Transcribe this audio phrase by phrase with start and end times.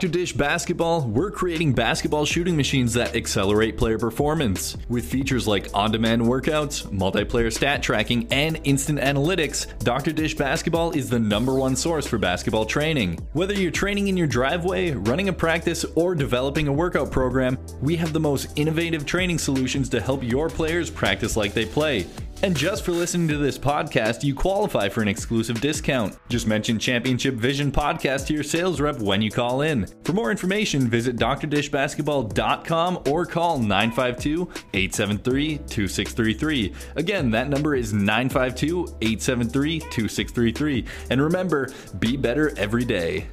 [0.00, 0.12] Dr.
[0.12, 4.78] Dish Basketball, we're creating basketball shooting machines that accelerate player performance.
[4.88, 10.12] With features like on demand workouts, multiplayer stat tracking, and instant analytics, Dr.
[10.12, 13.18] Dish Basketball is the number one source for basketball training.
[13.34, 17.94] Whether you're training in your driveway, running a practice, or developing a workout program, we
[17.96, 22.06] have the most innovative training solutions to help your players practice like they play.
[22.42, 26.16] And just for listening to this podcast, you qualify for an exclusive discount.
[26.30, 29.86] Just mention Championship Vision Podcast to your sales rep when you call in.
[30.04, 36.74] For more information, visit drdishbasketball.com or call 952 873 2633.
[36.96, 40.84] Again, that number is 952 873 2633.
[41.10, 41.68] And remember,
[41.98, 43.28] be better every day.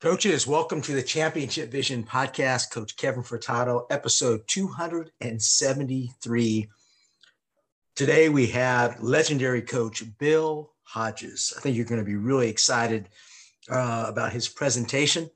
[0.00, 2.70] Coaches, welcome to the Championship Vision podcast.
[2.70, 6.68] Coach Kevin Furtado, episode 273.
[7.96, 11.52] Today we have legendary coach Bill Hodges.
[11.56, 13.08] I think you're going to be really excited
[13.68, 15.28] uh, about his presentation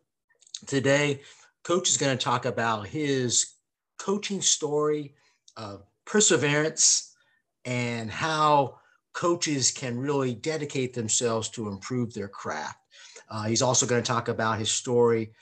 [0.68, 1.22] today.
[1.64, 3.54] Coach is going to talk about his
[3.98, 5.16] coaching story,
[5.56, 7.16] uh, perseverance,
[7.64, 8.78] and how
[9.12, 12.78] coaches can really dedicate themselves to improve their craft.
[13.32, 15.32] Uh, he's also going to talk about his story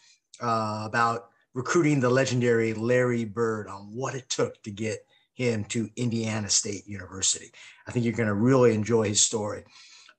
[0.41, 5.91] uh, about recruiting the legendary Larry Bird on what it took to get him to
[5.97, 7.51] Indiana State University.
[7.89, 9.65] I think you're going to really enjoy his story.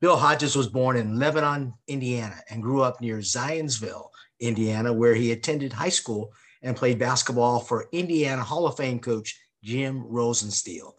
[0.01, 4.09] Bill Hodges was born in Lebanon, Indiana, and grew up near Zionsville,
[4.41, 6.33] Indiana, where he attended high school
[6.63, 10.93] and played basketball for Indiana Hall of Fame coach Jim Rosenstihl.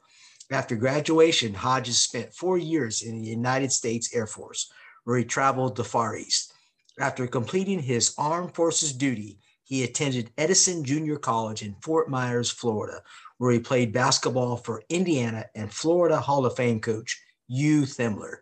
[0.51, 4.73] After graduation, Hodges spent four years in the United States Air Force,
[5.05, 6.52] where he traveled the Far East.
[6.99, 13.03] After completing his armed forces duty, he attended Edison Junior College in Fort Myers, Florida,
[13.39, 18.39] where he played basketball for Indiana and Florida Hall of Fame coach Hugh Thimlar.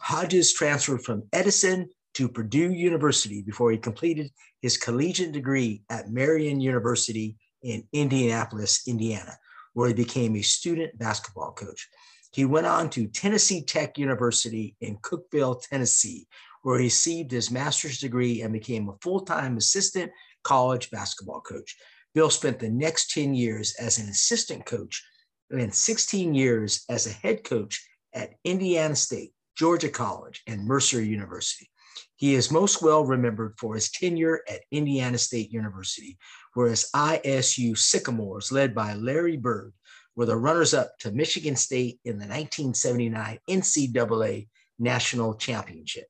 [0.00, 4.30] Hodges transferred from Edison to Purdue University before he completed
[4.60, 9.38] his collegiate degree at Marian University in Indianapolis, Indiana,
[9.72, 11.88] where he became a student basketball coach.
[12.32, 16.26] He went on to Tennessee Tech University in Cookeville, Tennessee,
[16.66, 20.10] where he received his master's degree and became a full time assistant
[20.42, 21.76] college basketball coach.
[22.12, 25.00] Bill spent the next 10 years as an assistant coach
[25.48, 31.70] and 16 years as a head coach at Indiana State, Georgia College, and Mercer University.
[32.16, 36.18] He is most well remembered for his tenure at Indiana State University,
[36.54, 39.72] where his ISU Sycamores, led by Larry Bird,
[40.16, 44.48] were the runners up to Michigan State in the 1979 NCAA
[44.80, 46.08] National Championship.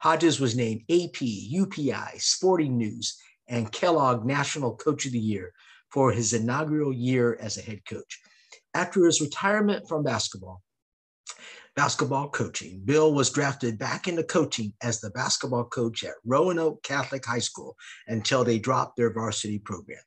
[0.00, 3.18] Hodges was named AP, UPI, Sporting News,
[3.48, 5.52] and Kellogg National Coach of the Year
[5.90, 8.20] for his inaugural year as a head coach.
[8.72, 10.62] After his retirement from basketball,
[11.76, 17.26] basketball coaching, Bill was drafted back into coaching as the basketball coach at Roanoke Catholic
[17.26, 20.02] High School until they dropped their varsity program.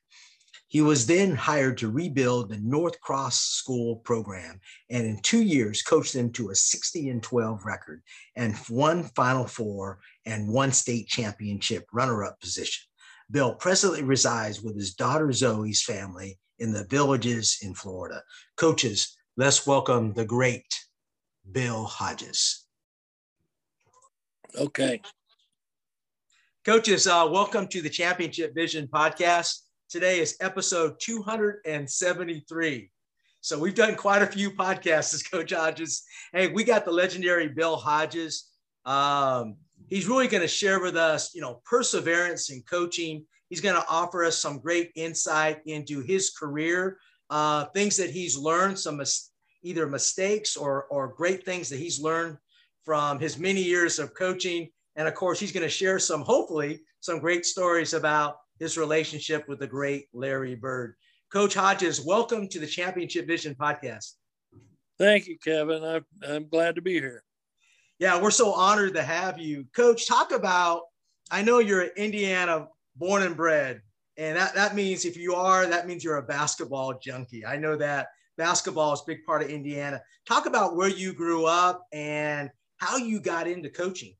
[0.66, 4.60] He was then hired to rebuild the North Cross School program
[4.90, 8.02] and in two years coached them to a 60 and 12 record
[8.34, 12.84] and one Final Four and one state championship runner up position.
[13.30, 18.22] Bill presently resides with his daughter Zoe's family in the villages in Florida.
[18.56, 20.66] Coaches, let's welcome the great
[21.50, 22.64] Bill Hodges.
[24.58, 25.00] Okay.
[26.64, 29.63] Coaches, uh, welcome to the Championship Vision podcast.
[29.94, 32.90] Today is episode 273.
[33.40, 36.02] So we've done quite a few podcasts as Coach Hodges.
[36.32, 38.50] Hey, we got the legendary Bill Hodges.
[38.84, 39.54] Um,
[39.86, 43.24] he's really going to share with us, you know, perseverance in coaching.
[43.48, 46.98] He's going to offer us some great insight into his career,
[47.30, 49.30] uh, things that he's learned, some mis-
[49.62, 52.36] either mistakes or, or great things that he's learned
[52.84, 54.70] from his many years of coaching.
[54.96, 59.48] And of course, he's going to share some, hopefully, some great stories about his relationship
[59.48, 60.94] with the great Larry Bird.
[61.32, 64.12] Coach Hodges, welcome to the Championship Vision podcast.
[64.98, 65.82] Thank you, Kevin.
[65.82, 67.24] I'm, I'm glad to be here.
[67.98, 69.66] Yeah, we're so honored to have you.
[69.74, 70.82] Coach, talk about,
[71.30, 73.82] I know you're an Indiana born and bred,
[74.16, 77.44] and that, that means if you are, that means you're a basketball junkie.
[77.44, 80.00] I know that basketball is a big part of Indiana.
[80.26, 84.14] Talk about where you grew up and how you got into coaching.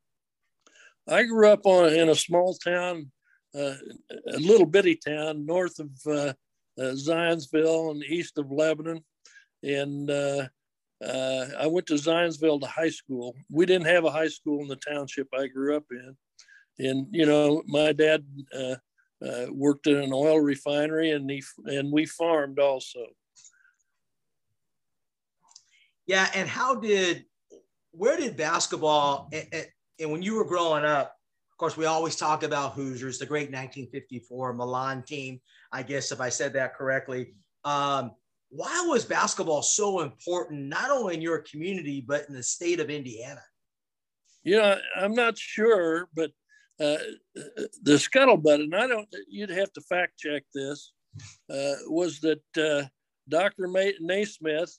[1.07, 3.13] I grew up on in a small town,
[3.55, 6.33] a little bitty town north of uh,
[6.81, 9.05] uh, Zionsville and east of Lebanon,
[9.63, 10.49] and uh,
[11.05, 13.35] uh, I went to Zionsville to high school.
[13.51, 16.17] We didn't have a high school in the township I grew up in,
[16.79, 18.25] and you know my dad
[18.57, 18.77] uh,
[19.51, 23.07] worked in an oil refinery, and he and we farmed also.
[26.07, 27.25] Yeah, and how did
[27.93, 29.67] where did basketball and,
[30.01, 31.17] and, when you were growing up?
[31.65, 35.41] Course, we always talk about Hoosiers, the great 1954 Milan team.
[35.73, 37.33] I guess if I said that correctly.
[37.65, 38.11] Um,
[38.51, 42.91] why was basketball so important, not only in your community but in the state of
[42.91, 43.41] Indiana?
[44.43, 46.33] You know, I'm not sure, but
[46.79, 46.99] uh,
[47.35, 49.09] the scuttlebutt, and I don't.
[49.31, 50.93] You'd have to fact check this.
[51.49, 52.87] Uh, was that uh,
[53.31, 53.69] Dr.
[53.69, 54.79] May- Naismith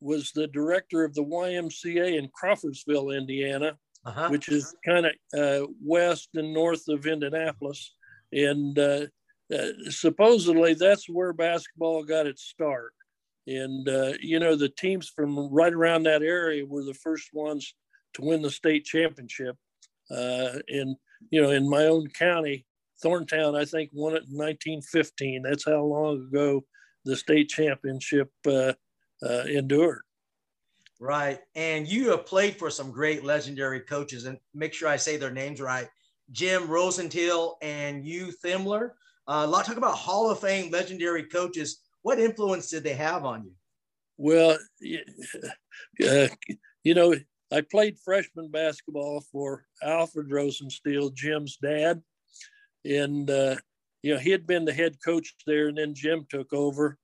[0.00, 4.28] was the director of the YMCA in Crawfordsville, Indiana, uh-huh.
[4.28, 7.94] which is kind of uh, west and north of Indianapolis.
[8.32, 9.06] And uh,
[9.54, 12.92] uh, supposedly that's where basketball got its start.
[13.46, 13.86] And,
[14.20, 17.74] you know, the teams from right around that area were the first ones
[18.14, 19.56] to win the state championship.
[20.08, 20.96] And,
[21.30, 22.64] you know, in my own county,
[23.02, 25.42] Thorntown, I think, won it in 1915.
[25.42, 26.64] That's how long ago
[27.04, 28.72] the state championship uh,
[29.22, 30.02] uh, endured.
[31.00, 31.40] Right.
[31.54, 35.30] And you have played for some great legendary coaches, and make sure I say their
[35.30, 35.88] names right
[36.32, 38.92] Jim Rosenstihl and Hugh, Thimlar.
[39.26, 41.80] Uh, a lot talk about Hall of Fame legendary coaches.
[42.02, 43.52] What influence did they have on you?
[44.16, 44.58] Well,
[46.06, 46.28] uh,
[46.82, 47.14] you know,
[47.52, 52.02] I played freshman basketball for Alfred Rosenstihl, Jim's dad.
[52.84, 53.56] And, uh,
[54.02, 56.98] you know, he had been the head coach there, and then Jim took over.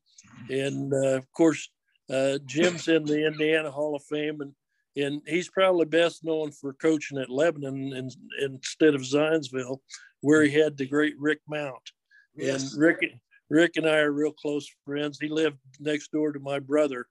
[0.49, 1.71] And uh, of course,
[2.13, 4.53] uh, Jim's in the Indiana Hall of Fame, and
[4.97, 8.11] and he's probably best known for coaching at Lebanon in,
[8.41, 9.79] instead of Zionsville,
[10.21, 11.93] where he had the great Rick Mount.
[12.35, 12.73] Yes.
[12.73, 12.99] And Rick,
[13.49, 15.19] Rick and I are real close friends.
[15.21, 17.07] He lived next door to my brother.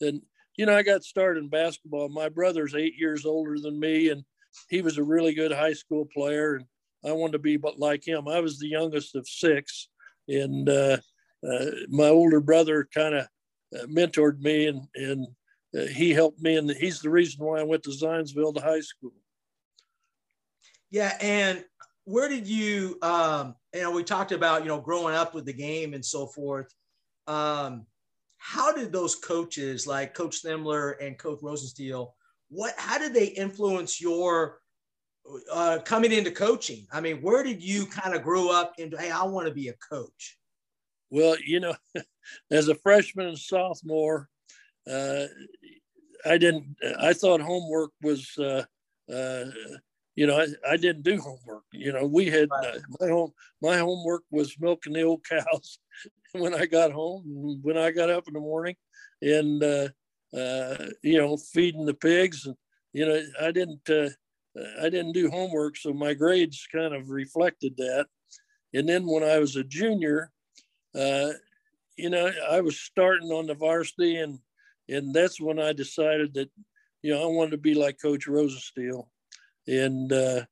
[0.00, 0.20] And,
[0.56, 2.08] you know, I got started in basketball.
[2.08, 4.24] My brother's eight years older than me, and
[4.68, 6.56] he was a really good high school player.
[6.56, 6.66] And
[7.04, 8.28] I wanted to be like him.
[8.28, 9.88] I was the youngest of six.
[10.28, 10.98] And uh,
[11.48, 13.26] uh, my older brother kind of
[13.86, 15.26] mentored me and and
[15.76, 18.80] uh, he helped me and he's the reason why I went to Zionsville to high
[18.80, 19.14] school.
[20.90, 21.64] Yeah, and
[22.04, 25.52] where did you um you know we talked about you know growing up with the
[25.52, 26.72] game and so forth.
[27.26, 27.86] Um
[28.38, 32.12] how did those coaches like Coach Thimlar and Coach Rosenstihl
[32.52, 34.58] what how did they influence your
[35.52, 36.86] uh, coming into coaching?
[36.92, 38.98] I mean, where did you kind of grow up into?
[38.98, 40.38] Hey, I want to be a coach.
[41.10, 41.74] Well, you know,
[42.50, 44.28] as a freshman and sophomore,
[44.90, 45.26] uh,
[46.24, 46.76] I didn't.
[46.98, 48.64] I thought homework was, uh,
[49.12, 49.44] uh,
[50.14, 51.64] you know, I, I, didn't do homework.
[51.72, 53.32] You know, we had uh, my home.
[53.60, 55.78] My homework was milking the old cows
[56.32, 58.76] when I got home, when I got up in the morning,
[59.20, 59.88] and uh,
[60.36, 62.46] uh, you know, feeding the pigs.
[62.46, 62.56] And
[62.92, 63.88] you know, I didn't.
[64.82, 68.04] I didn't do homework, so my grades kind of reflected that.
[68.74, 70.30] And then when I was a junior,
[70.94, 71.30] uh,
[72.02, 74.40] you know, I was starting on the varsity, and
[74.88, 76.50] and that's when I decided that,
[77.00, 79.06] you know, I wanted to be like Coach Rosenstihl,
[79.68, 80.42] and uh,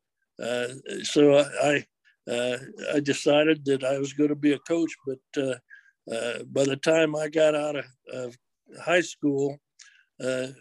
[0.40, 0.68] uh,
[1.02, 1.84] so I
[2.30, 2.56] uh,
[2.94, 4.92] I decided that I was going to be a coach.
[5.04, 8.38] But uh, uh, by the time I got out of, of
[8.80, 9.58] high school,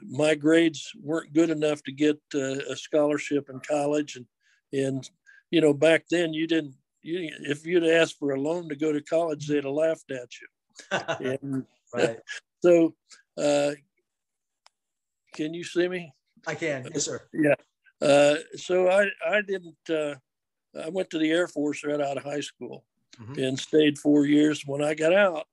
[0.09, 4.25] my grades weren't good enough to get a scholarship in college, and
[4.73, 5.07] and
[5.51, 8.91] you know back then you didn't you, if you'd asked for a loan to go
[8.91, 10.47] to college, they'd have laughed at you.
[10.91, 12.19] And, right.
[12.61, 12.93] So,
[13.37, 13.71] uh,
[15.33, 16.11] can you see me?
[16.45, 16.89] I can.
[16.93, 17.21] Yes, sir.
[17.33, 17.55] Yeah.
[18.01, 19.77] Uh, so I I didn't.
[19.89, 20.15] Uh,
[20.77, 22.83] I went to the Air Force right out of high school
[23.17, 23.41] mm-hmm.
[23.41, 24.63] and stayed four years.
[24.65, 25.47] When I got out,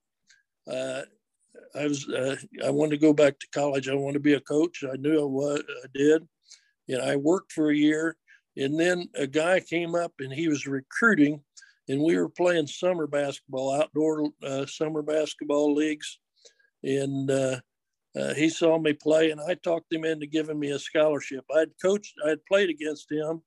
[0.69, 1.03] uh,
[1.77, 3.89] I was uh, I wanted to go back to college.
[3.89, 4.83] I wanted to be a coach.
[4.83, 5.63] I knew I was.
[5.85, 6.27] I did.
[6.89, 8.17] And I worked for a year
[8.57, 11.43] and then a guy came up and he was recruiting,
[11.89, 16.19] and we were playing summer basketball, outdoor uh, summer basketball leagues.
[16.83, 17.61] And uh,
[18.19, 21.45] uh, he saw me play, and I talked him into giving me a scholarship.
[21.55, 23.43] I'd coached, I'd played against him.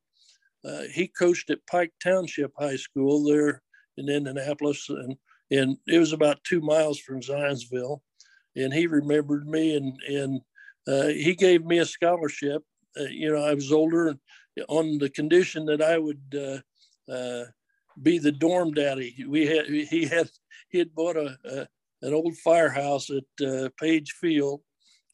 [0.65, 3.61] Uh, he coached at Pike Township High School there
[3.97, 5.15] in Indianapolis, and
[5.51, 8.01] and it was about two miles from Zionsville.
[8.55, 10.41] And he remembered me, and and
[10.87, 12.63] uh, he gave me a scholarship.
[12.99, 14.19] Uh, you know, I was older, and
[14.67, 16.35] on the condition that I would
[18.01, 19.25] be the dorm daddy.
[19.27, 20.29] We had he had
[20.69, 21.67] he had bought a, a,
[22.01, 24.61] an old firehouse at uh, Page Field,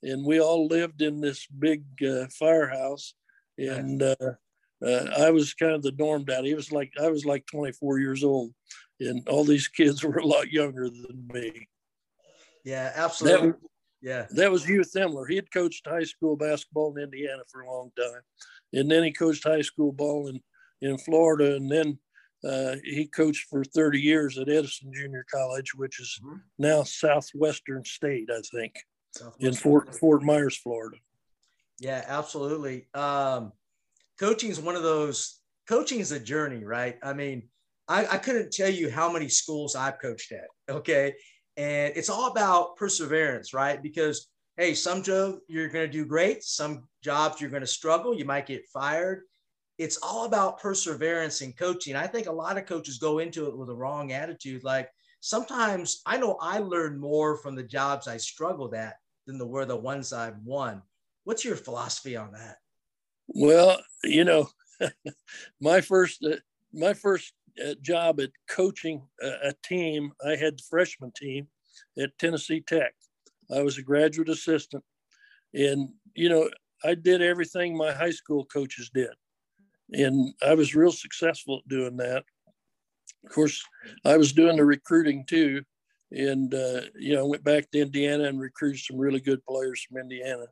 [0.04, 3.14] and we all lived in this big uh, firehouse.
[3.58, 4.16] And uh,
[4.86, 6.50] uh, I was kind of the dorm daddy.
[6.50, 8.54] He was like I was like 24 years old,
[9.00, 11.68] and all these kids were a lot younger than me.
[12.64, 13.52] Yeah, absolutely.
[13.52, 13.60] That,
[14.02, 15.28] yeah, that was Hugh Thimlar.
[15.28, 18.22] He had coached high school basketball in Indiana for a long time,
[18.74, 20.40] and then he coached high school ball in
[20.82, 21.98] in Florida, and then
[22.46, 26.38] uh, he coached for 30 years at Edison Junior College, which is mm-hmm.
[26.58, 28.76] now Southwestern State, I think,
[29.40, 30.98] in Fort Fort Myers, Florida.
[31.80, 32.88] Yeah, absolutely.
[32.94, 33.52] Um,
[34.20, 35.42] coaching is one of those.
[35.68, 36.98] Coaching is a journey, right?
[37.02, 37.50] I mean,
[37.88, 40.48] I, I couldn't tell you how many schools I've coached at.
[40.70, 41.16] Okay,
[41.58, 43.82] and it's all about perseverance, right?
[43.82, 48.16] Because hey, some job you're going to do great, some jobs you're going to struggle,
[48.16, 49.24] you might get fired.
[49.78, 51.96] It's all about perseverance and coaching.
[51.96, 54.64] I think a lot of coaches go into it with a wrong attitude.
[54.64, 54.90] Like
[55.20, 59.66] sometimes I know I learned more from the jobs I struggled at than the were
[59.66, 60.82] the ones I've won.
[61.24, 62.58] What's your philosophy on that?
[63.28, 64.50] Well, you know,
[65.62, 66.38] my first uh,
[66.74, 67.34] my first
[67.66, 71.48] uh, job at coaching a, a team, I had the freshman team
[71.98, 72.94] at Tennessee Tech.
[73.54, 74.84] I was a graduate assistant,
[75.54, 76.50] and you know,
[76.84, 79.10] I did everything my high school coaches did,
[79.92, 82.24] and I was real successful at doing that.
[83.24, 83.64] Of course,
[84.04, 85.64] I was doing the recruiting too,
[86.12, 90.02] and uh, you know, went back to Indiana and recruited some really good players from
[90.02, 90.46] Indiana,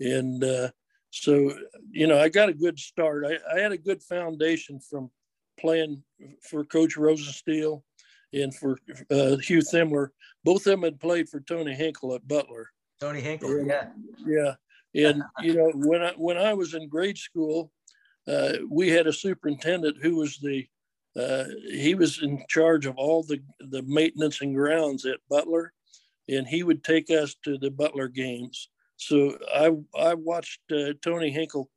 [0.00, 0.70] and uh,
[1.10, 1.54] so
[1.90, 3.24] you know, I got a good start.
[3.26, 5.10] I, I had a good foundation from
[5.58, 6.02] playing
[6.48, 7.82] for Coach Rosenstihl
[8.32, 8.78] and for
[9.10, 10.08] uh, Hugh Thimlar.
[10.44, 12.70] Both of them had played for Tony Hinkle at Butler.
[13.00, 13.88] Tony Hinkle, yeah,
[14.26, 14.54] yeah.
[14.94, 17.72] And you know, when I when I was in grade school,
[18.28, 20.66] uh, we had a superintendent who was the
[21.18, 25.72] uh, he was in charge of all the the maintenance and grounds at Butler,
[26.28, 28.68] and he would take us to the Butler games.
[28.96, 31.70] So I I watched uh, Tony Hinkle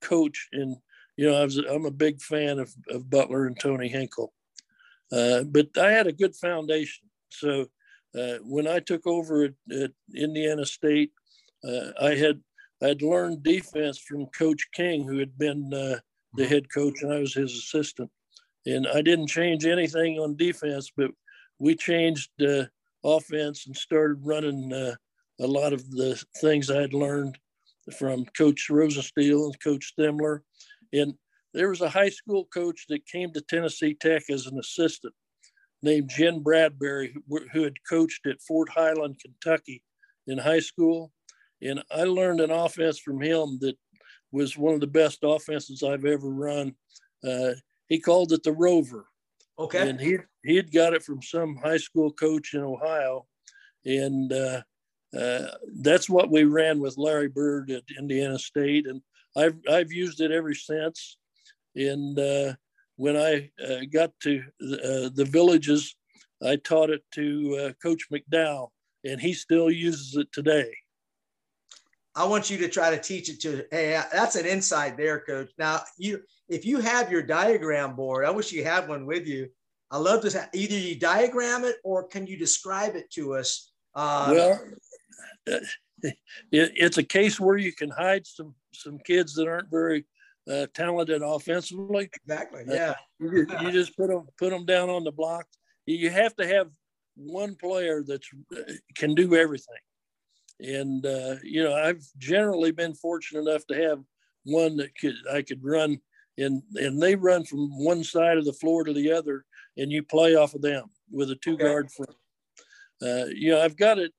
[0.00, 0.76] coach and
[1.18, 4.32] you know, I was, I'm a big fan of, of Butler and Tony Hinkle.
[5.10, 7.08] Uh, but I had a good foundation.
[7.30, 7.66] So
[8.16, 11.10] uh, when I took over at, at Indiana State,
[12.00, 12.40] I had
[12.82, 15.98] I had learned defense from Coach King, who had been uh,
[16.34, 18.10] the head coach, and I was his assistant.
[18.66, 21.10] And I didn't change anything on defense, but
[21.58, 22.64] we changed uh,
[23.04, 24.94] offense and started running uh,
[25.40, 27.38] a lot of the things I had learned
[27.98, 30.40] from Coach Rosenstihl and Coach Thimlar
[30.92, 31.14] and
[31.54, 35.14] there was a high school coach that came to Tennessee Tech as an assistant
[35.82, 39.82] named Jen Bradbury, who, who had coached at Fort Highland, Kentucky
[40.26, 41.12] in high school.
[41.62, 43.76] And I learned an offense from him that
[44.32, 46.74] was one of the best offenses I've ever run.
[47.26, 47.52] Uh,
[47.88, 49.06] he called it the Rover.
[49.58, 49.88] Okay.
[49.88, 53.26] And he he had got it from some high school coach in Ohio,
[53.84, 54.62] and uh,
[55.18, 55.46] uh,
[55.80, 58.86] that's what we ran with Larry Bird at Indiana State.
[58.86, 59.02] And
[59.36, 61.16] I've I've used it ever since.
[61.74, 62.54] And uh,
[62.96, 65.94] when I uh, got to the, uh, the, villages,
[66.42, 68.68] I taught it to uh, Coach McDowell,
[69.04, 70.72] and he still uses it today.
[72.18, 73.64] I want you to try to teach it to.
[73.70, 75.52] Hey, that's an insight there, Coach.
[75.56, 79.48] Now, you if you have your diagram board, I wish you had one with you.
[79.92, 80.36] I love this.
[80.52, 83.70] either you diagram it or can you describe it to us?
[83.94, 84.60] Uh, well,
[85.46, 86.16] it,
[86.50, 90.04] it's a case where you can hide some some kids that aren't very
[90.50, 92.10] uh, talented offensively.
[92.24, 92.62] Exactly.
[92.62, 92.90] Uh, yeah.
[92.90, 95.46] Uh, you, you, just put them put them down on the block.
[95.86, 96.68] You have to have
[97.14, 98.22] one player that
[98.56, 99.76] uh, can do everything.
[100.60, 104.00] And uh, you know, I've generally been fortunate enough to have
[104.44, 106.00] one that could I could run,
[106.36, 109.44] and and they run from one side of the floor to the other,
[109.76, 111.64] and you play off of them with a two okay.
[111.64, 112.14] guard front.
[113.00, 114.12] Uh, you know, I've got it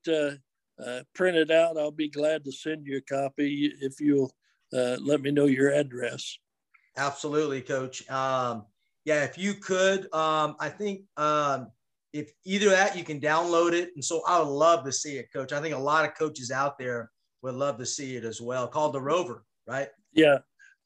[0.85, 1.77] uh, print it out.
[1.77, 4.33] I'll be glad to send you a copy if you'll
[4.73, 6.37] uh, let me know your address.
[6.97, 8.09] Absolutely, Coach.
[8.09, 8.65] Um,
[9.05, 11.71] yeah, if you could, um, I think um,
[12.13, 15.31] if either that you can download it, and so I would love to see it,
[15.31, 15.53] Coach.
[15.53, 17.11] I think a lot of coaches out there
[17.41, 18.67] would love to see it as well.
[18.67, 19.89] Called the Rover, right?
[20.13, 20.39] Yeah,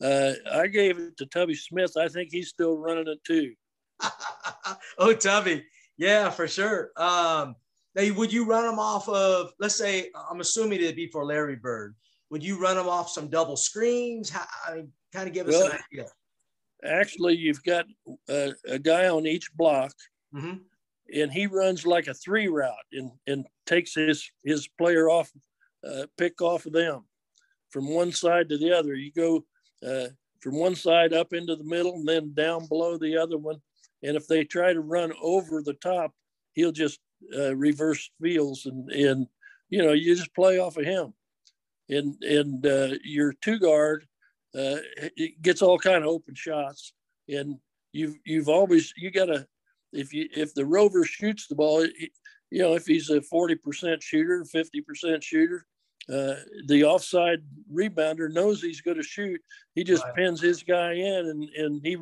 [0.04, 1.94] uh, I gave it to Tubby Smith.
[1.98, 3.54] I think he's still running it too.
[4.98, 5.66] oh, Tubby,
[5.98, 6.92] yeah, for sure.
[6.98, 7.56] Um,
[7.96, 11.56] now, would you run them off of, let's say, I'm assuming it'd be for Larry
[11.56, 11.96] Bird.
[12.32, 14.30] Would you run them off some double screens?
[14.30, 16.08] How, I mean, kind of give us well, an idea.
[16.84, 17.86] Actually, you've got
[18.28, 19.94] a, a guy on each block,
[20.36, 20.58] mm-hmm.
[21.14, 25.32] And he runs like a three route and, and takes his, his player off,
[25.88, 27.06] uh, pick off of them
[27.70, 28.96] from one side to the other.
[28.96, 29.46] You go
[29.88, 30.10] uh,
[30.42, 33.62] from one side up into the middle and then down below the other one.
[34.02, 36.12] And if they try to run over the top,
[36.54, 37.00] he'll just
[37.36, 39.28] uh, reverse fields, and and
[39.70, 41.14] you know you just play off of him,
[41.90, 44.06] and and uh, your two guard
[44.58, 44.78] uh,
[45.42, 46.94] gets all kind of open shots,
[47.30, 47.58] and
[47.94, 49.48] you've you've always you got to
[49.94, 54.02] if you if the rover shoots the ball, you know if he's a forty percent
[54.04, 55.66] shooter, fifty percent shooter,
[56.12, 56.36] uh,
[56.68, 57.40] the offside
[57.74, 59.40] rebounder knows he's going to shoot.
[59.76, 60.16] He just right.
[60.16, 61.98] pins his guy in, and and he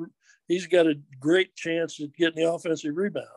[0.48, 3.28] he's got a great chance at getting the offensive rebound.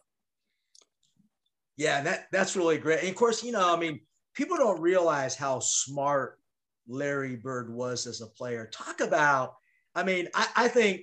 [1.76, 3.00] Yeah, that that's really great.
[3.00, 4.00] And of course, you know, I mean,
[4.34, 6.38] people don't realize how smart
[6.86, 8.68] Larry Bird was as a player.
[8.72, 9.56] Talk about,
[9.94, 11.02] I mean, I, I think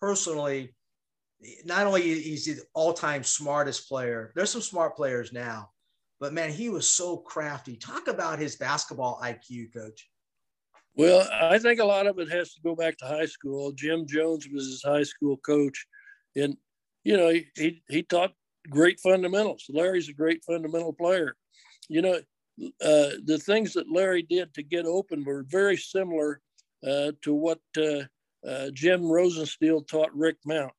[0.00, 0.74] personally,
[1.64, 5.70] not only is he the all-time smartest player, there's some smart players now,
[6.18, 7.76] but man, he was so crafty.
[7.76, 10.08] Talk about his basketball IQ, coach.
[10.94, 13.72] Well, I think a lot of it has to go back to high school.
[13.72, 15.86] Jim Jones was his high school coach,
[16.36, 16.56] and
[17.04, 18.32] you know he he, taught
[18.68, 19.64] great fundamentals.
[19.70, 21.36] Larry's a great fundamental player.
[21.88, 22.14] You know,
[22.82, 26.40] uh, the things that Larry did to get open were very similar
[26.86, 28.02] uh, to what uh,
[28.46, 30.72] uh Jim Rosenstihl taught Rick Mount.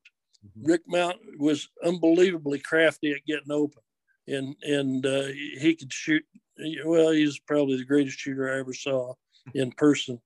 [0.45, 0.71] Mm-hmm.
[0.71, 3.81] Rick Mount was unbelievably crafty at getting open
[4.27, 5.27] and and uh,
[5.59, 6.23] he could shoot.
[6.85, 9.13] Well, he's probably the greatest shooter I ever saw
[9.53, 10.19] in person,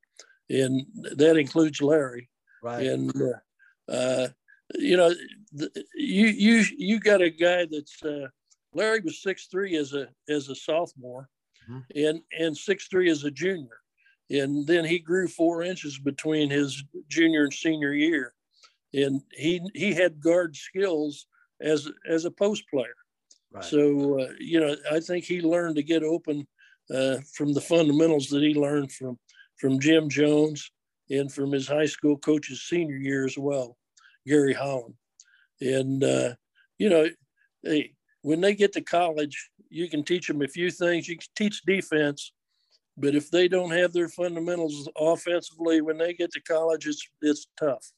[0.49, 2.29] and that includes Larry.
[2.63, 2.85] Right.
[2.87, 4.27] And uh, uh,
[4.75, 5.13] you know,
[5.53, 8.27] the, you you you got a guy that's uh,
[8.73, 11.29] Larry was six three as a as a sophomore,
[11.69, 11.79] mm-hmm.
[11.95, 13.79] and and six three as a junior,
[14.29, 18.33] and then he grew four inches between his junior and senior year,
[18.93, 21.27] and he he had guard skills
[21.61, 22.95] as as a post player
[23.55, 23.63] Right.
[23.63, 26.45] So, uh, you know, I think he learned to get open
[26.93, 29.17] uh, from the fundamentals that he learned from
[29.57, 30.71] from Jim Jones
[31.09, 33.77] and from his high school coach's senior year as well,
[34.27, 34.95] Gary Holland.
[35.61, 36.35] And, uh,
[36.77, 37.07] you know,
[37.63, 41.07] hey, when they get to college, you can teach them a few things.
[41.07, 42.33] You can teach defense,
[42.97, 47.47] but if they don't have their fundamentals offensively, when they get to college, it's it's
[47.57, 47.89] tough.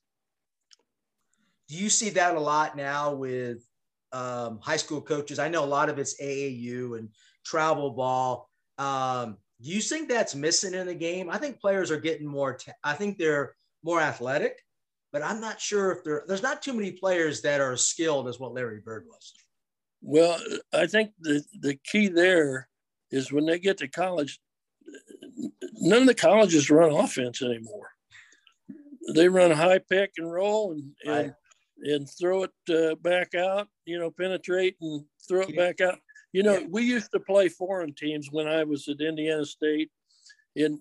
[1.69, 3.67] Do you see that a lot now with
[4.11, 5.39] um, high school coaches.
[5.39, 7.09] I know a lot of it's AAU and
[7.45, 8.49] travel ball.
[8.77, 11.29] Um, do you think that's missing in the game?
[11.29, 12.53] I think players are getting more.
[12.53, 14.61] T- I think they're more athletic,
[15.11, 16.23] but I'm not sure if there.
[16.27, 19.33] There's not too many players that are as skilled as what Larry Bird was.
[20.01, 20.39] Well,
[20.73, 22.69] I think the the key there
[23.09, 24.39] is when they get to college,
[25.73, 27.89] none of the colleges run offense anymore.
[29.15, 31.33] They run high pick and roll and, and
[31.83, 35.99] and throw it uh, back out, you know, penetrate and throw it back out.
[36.33, 36.67] You know, yeah.
[36.69, 39.89] we used to play foreign teams when I was at Indiana State,
[40.55, 40.79] and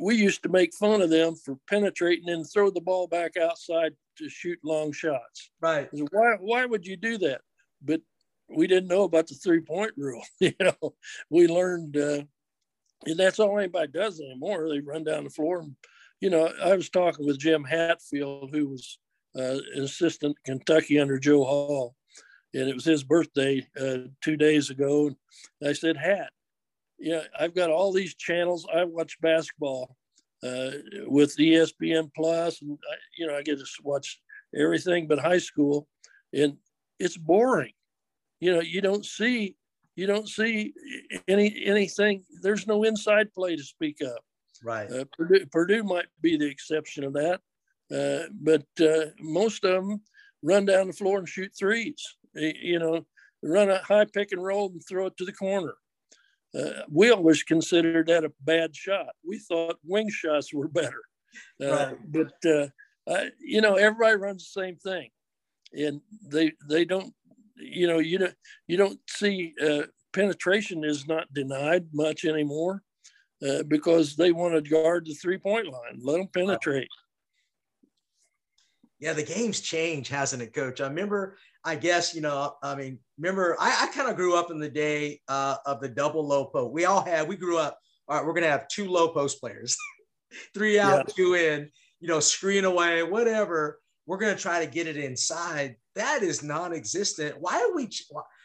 [0.00, 3.94] we used to make fun of them for penetrating and throw the ball back outside
[4.18, 5.50] to shoot long shots.
[5.60, 5.88] Right.
[6.10, 7.40] Why, why would you do that?
[7.82, 8.00] But
[8.48, 10.22] we didn't know about the three point rule.
[10.40, 10.94] you know,
[11.30, 12.22] we learned, uh,
[13.04, 14.68] and that's all anybody does anymore.
[14.68, 15.60] They run down the floor.
[15.60, 15.74] And,
[16.20, 18.98] you know, I was talking with Jim Hatfield, who was
[19.38, 21.94] uh, assistant Kentucky under Joe Hall.
[22.54, 25.06] And it was his birthday uh, two days ago.
[25.06, 26.30] And I said, Hat,
[26.98, 28.66] yeah, I've got all these channels.
[28.72, 29.96] I watch basketball
[30.42, 30.70] uh,
[31.06, 34.20] with ESPN Plus, and I, you know I get to watch
[34.56, 35.88] everything but high school,
[36.32, 36.56] and
[36.98, 37.72] it's boring.
[38.40, 39.56] You know, you don't see
[39.96, 40.72] you don't see
[41.28, 42.24] any anything.
[42.42, 44.18] There's no inside play to speak of.
[44.64, 44.90] Right.
[44.90, 47.40] Uh, Purdue, Purdue might be the exception of that.
[47.92, 50.00] Uh, but uh, most of them
[50.42, 52.16] run down the floor and shoot threes.
[52.34, 53.04] You know,
[53.42, 55.74] run a high pick and roll and throw it to the corner.
[56.58, 59.08] Uh, we always considered that a bad shot.
[59.26, 61.02] We thought wing shots were better.
[61.60, 61.96] Uh, right.
[62.06, 62.68] But, uh,
[63.08, 65.10] I, you know, everybody runs the same thing.
[65.72, 67.12] And they, they don't,
[67.56, 68.34] you know, you don't,
[68.68, 69.54] you don't see
[70.12, 72.82] penetration is not denied much anymore
[73.68, 76.88] because they want to guard the three point line, let them penetrate.
[79.02, 80.80] Yeah, the game's changed, hasn't it, Coach?
[80.80, 84.52] I remember, I guess, you know, I mean, remember, I, I kind of grew up
[84.52, 86.72] in the day uh, of the double low post.
[86.72, 89.40] We all had, we grew up, all right, we're going to have two low post
[89.40, 89.76] players,
[90.54, 91.14] three out, yeah.
[91.16, 93.80] two in, you know, screen away, whatever.
[94.06, 95.74] We're going to try to get it inside.
[95.96, 97.34] That is non existent.
[97.40, 97.90] Why are we?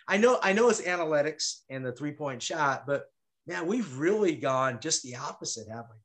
[0.07, 3.03] I know, I know it's analytics and the three point shot, but
[3.45, 5.99] man, we've really gone just the opposite, haven't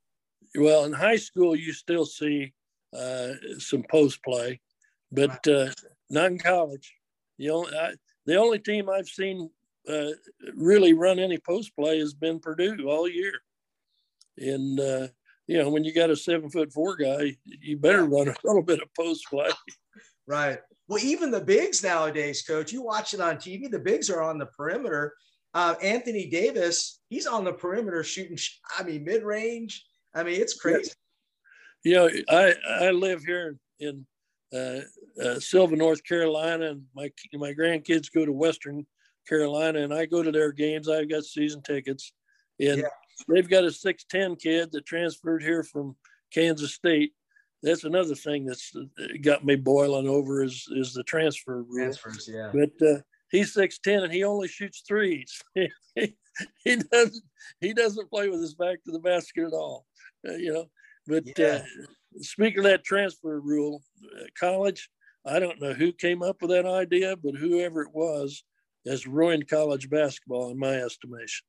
[0.55, 0.63] we?
[0.63, 2.53] Well, in high school, you still see
[2.97, 4.61] uh, some post play,
[5.11, 5.71] but uh,
[6.11, 6.95] not in college.
[7.39, 7.95] The only, I,
[8.27, 9.51] the only team I've seen
[9.89, 10.11] uh,
[10.55, 13.33] really run any post play has been Purdue all year.
[14.39, 15.09] And, uh,
[15.47, 18.63] you know, when you got a seven foot four guy, you better run a little
[18.63, 19.51] bit of post play.
[20.25, 20.61] Right.
[20.87, 24.39] Well, even the bigs nowadays, coach, you watch it on TV, the bigs are on
[24.39, 25.15] the perimeter.
[25.53, 28.39] Uh, Anthony Davis, he's on the perimeter shooting,
[28.79, 29.85] I mean, mid range.
[30.15, 30.93] I mean, it's crazy.
[31.85, 34.07] You know, I, I live here in
[34.55, 34.81] uh,
[35.23, 38.87] uh, Sylva, North Carolina, and my, my grandkids go to Western
[39.29, 40.89] Carolina, and I go to their games.
[40.89, 42.13] I've got season tickets.
[42.61, 42.89] And yeah.
[43.29, 45.97] they've got a 6'10 kid that transferred here from
[46.33, 47.13] Kansas State
[47.63, 48.75] that's another thing that's
[49.23, 51.85] got me boiling over is is the transfer rule.
[51.85, 52.51] Transfers, yeah.
[52.53, 55.41] But uh, he's six ten and he only shoots threes.
[55.55, 57.25] he doesn't
[57.61, 59.87] he doesn't play with his back to the basket at all.
[60.29, 60.67] Uh, you know.
[61.13, 61.47] But yeah.
[61.47, 61.85] uh,
[62.21, 64.89] speaking of that transfer rule, uh, college,
[65.27, 68.43] I don't know who came up with that idea, but whoever it was
[68.87, 71.45] has ruined college basketball in my estimation.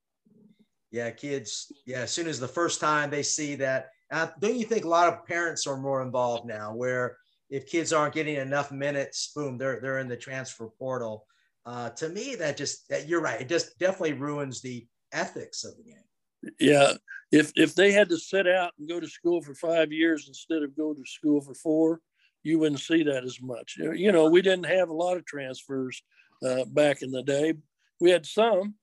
[0.91, 1.71] Yeah, kids.
[1.85, 4.89] Yeah, as soon as the first time they see that uh, don't you think a
[4.89, 7.17] lot of parents are more involved now where
[7.49, 11.25] if kids aren't getting enough minutes, boom, they're, they're in the transfer portal.
[11.65, 13.39] Uh, to me, that just, that you're right.
[13.39, 16.03] It just definitely ruins the ethics of the game.
[16.59, 16.93] Yeah.
[17.31, 20.61] If, if they had to sit out and go to school for five years instead
[20.61, 21.99] of go to school for four,
[22.43, 23.77] you wouldn't see that as much.
[23.77, 26.03] You know, we didn't have a lot of transfers
[26.45, 27.53] uh, back in the day.
[27.99, 28.75] We had some,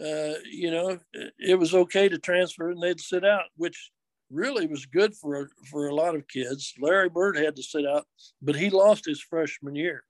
[0.00, 0.98] uh, you know,
[1.38, 3.90] it was okay to transfer and they'd sit out, which
[4.30, 6.72] really was good for for a lot of kids.
[6.80, 8.06] Larry Bird had to sit out,
[8.40, 10.04] but he lost his freshman year.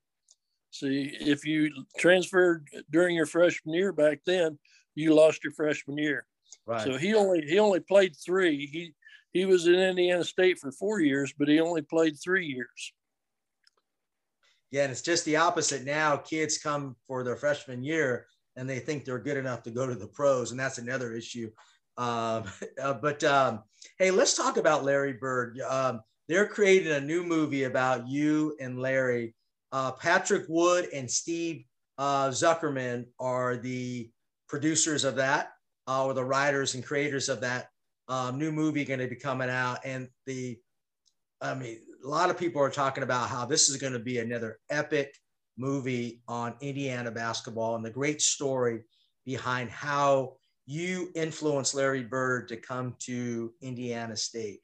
[0.70, 4.58] See, if you transferred during your freshman year back then,
[4.94, 6.24] you lost your freshman year.
[6.66, 6.82] Right.
[6.82, 8.66] So he only he only played three.
[8.66, 8.94] He
[9.32, 12.92] he was in Indiana State for four years, but he only played three years.
[14.70, 16.16] Yeah, and it's just the opposite now.
[16.16, 19.94] Kids come for their freshman year and they think they're good enough to go to
[19.94, 21.50] the pros, and that's another issue
[21.96, 22.44] um,
[22.82, 23.62] uh, but um,
[23.98, 25.60] hey, let's talk about Larry Bird.
[25.60, 29.34] Um, they're creating a new movie about you and Larry.
[29.70, 31.64] Uh, Patrick Wood and Steve
[31.98, 34.10] uh, Zuckerman are the
[34.48, 35.52] producers of that,
[35.88, 37.68] uh, or the writers and creators of that
[38.08, 39.80] um, new movie going to be coming out.
[39.84, 40.58] And the,
[41.40, 44.18] I mean, a lot of people are talking about how this is going to be
[44.18, 45.14] another epic
[45.56, 48.82] movie on Indiana basketball and the great story
[49.24, 54.60] behind how you influenced Larry Bird to come to Indiana State.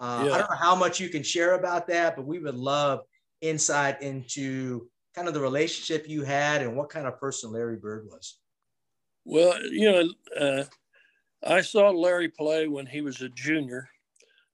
[0.00, 0.32] Uh, yeah.
[0.32, 3.00] I don't know how much you can share about that, but we would love
[3.40, 8.08] insight into kind of the relationship you had and what kind of person Larry Bird
[8.10, 8.38] was.
[9.24, 10.08] Well, you know,
[10.38, 10.64] uh,
[11.44, 13.88] I saw Larry play when he was a junior.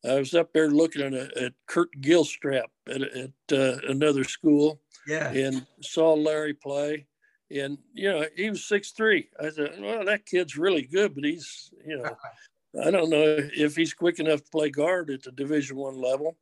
[0.08, 4.80] I was up there looking at, a, at Kurt Gilstrap at, at uh, another school,
[5.06, 7.06] yeah, and saw Larry play
[7.50, 9.28] and you know he was six three.
[9.40, 12.16] I said, well, that kid's really good, but he's you know,
[12.84, 16.36] I don't know if he's quick enough to play guard at the Division One level.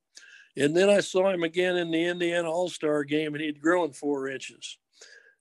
[0.59, 3.93] And then I saw him again in the Indiana All Star game, and he'd grown
[3.93, 4.79] four inches.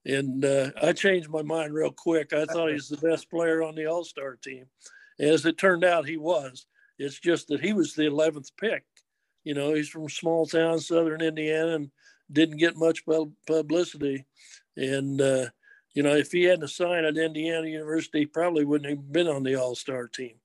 [0.05, 2.31] And uh, I changed my mind real quick.
[2.31, 4.65] I thought he was the best player on the All Star team.
[5.19, 6.67] As it turned out, he was.
[6.99, 8.83] It's just that he was the 11th pick.
[9.43, 11.91] You know, he's from small town, southern Indiana, and
[12.31, 13.03] didn't get much
[13.47, 14.25] publicity.
[14.75, 15.47] And, uh,
[15.93, 19.43] you know, if he hadn't signed at Indiana University, he probably wouldn't have been on
[19.43, 20.35] the All Star team.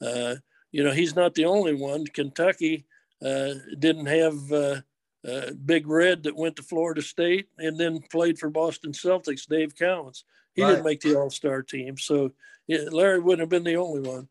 [0.00, 0.36] Uh,
[0.70, 2.06] you know, he's not the only one.
[2.06, 2.84] Kentucky
[3.24, 4.84] uh, didn't have
[5.26, 9.46] uh, uh, Big Red that went to Florida State and then played for Boston Celtics,
[9.46, 10.24] Dave Cowens.
[10.54, 10.70] He right.
[10.70, 11.96] didn't make the All Star team.
[11.96, 12.32] So
[12.66, 14.28] yeah, Larry wouldn't have been the only one.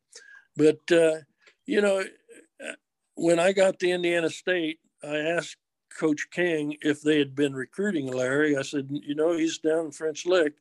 [0.56, 1.22] But, uh,
[1.66, 2.04] you know,
[3.16, 5.58] when I got to Indiana State, I asked
[5.98, 8.56] Coach King if they had been recruiting Larry.
[8.56, 10.54] I said, you know, he's down in French Lick.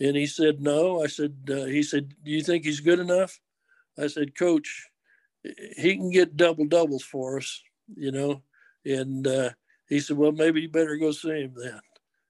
[0.00, 1.02] And he said, no.
[1.02, 3.38] I said, uh, he said, do you think he's good enough?
[3.98, 4.88] I said, Coach,
[5.76, 7.62] he can get double doubles for us,
[7.96, 8.42] you know.
[8.84, 9.50] And uh,
[9.88, 11.80] he said, well, maybe you better go see him then.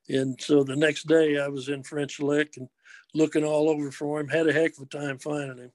[0.08, 2.68] And so the next day I was in French Lick and
[3.14, 5.72] looking all over for him, had a heck of a time finding him.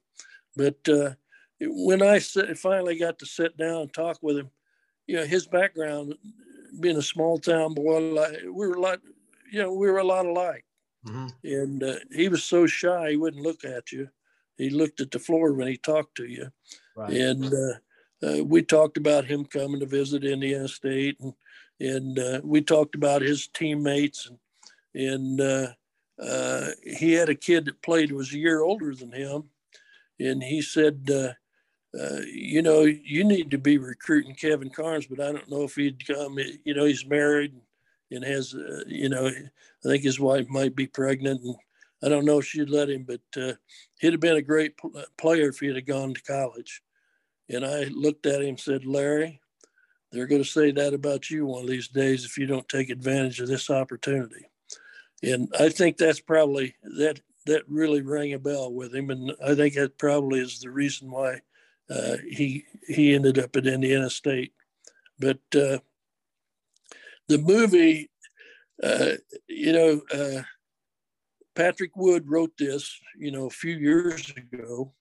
[0.57, 1.11] But uh,
[1.61, 4.49] when I finally got to sit down and talk with him,
[5.07, 6.15] you know, his background
[6.79, 8.99] being a small town boy, we were a lot,
[9.51, 10.65] you know, we were a lot alike.
[11.07, 11.27] Mm-hmm.
[11.43, 14.09] And uh, he was so shy, he wouldn't look at you.
[14.57, 16.49] He looked at the floor when he talked to you.
[16.95, 17.13] Right.
[17.13, 17.79] And uh,
[18.23, 21.33] uh, we talked about him coming to visit Indiana State, and
[21.79, 24.39] and uh, we talked about his teammates, and
[24.95, 25.67] and uh,
[26.21, 29.49] uh, he had a kid that played was a year older than him,
[30.19, 31.09] and he said
[31.99, 35.75] uh, you know, you need to be recruiting Kevin Carnes, but I don't know if
[35.75, 36.37] he'd come.
[36.63, 37.53] You know, he's married
[38.11, 41.55] and has, uh, you know, I think his wife might be pregnant, and
[42.03, 43.53] I don't know if she'd let him, but uh,
[43.99, 44.73] he'd have been a great
[45.17, 46.81] player if he'd have gone to college.
[47.49, 49.41] And I looked at him and said, Larry,
[50.11, 52.89] they're going to say that about you one of these days if you don't take
[52.89, 54.45] advantage of this opportunity.
[55.21, 59.53] And I think that's probably that that really rang a bell with him, and I
[59.53, 61.41] think that probably is the reason why
[61.89, 64.53] uh, he he ended up at Indiana State.
[65.19, 65.79] But uh,
[67.27, 68.09] the movie,
[68.83, 69.13] uh,
[69.47, 70.41] you know, uh,
[71.55, 74.93] Patrick Wood wrote this, you know, a few years ago,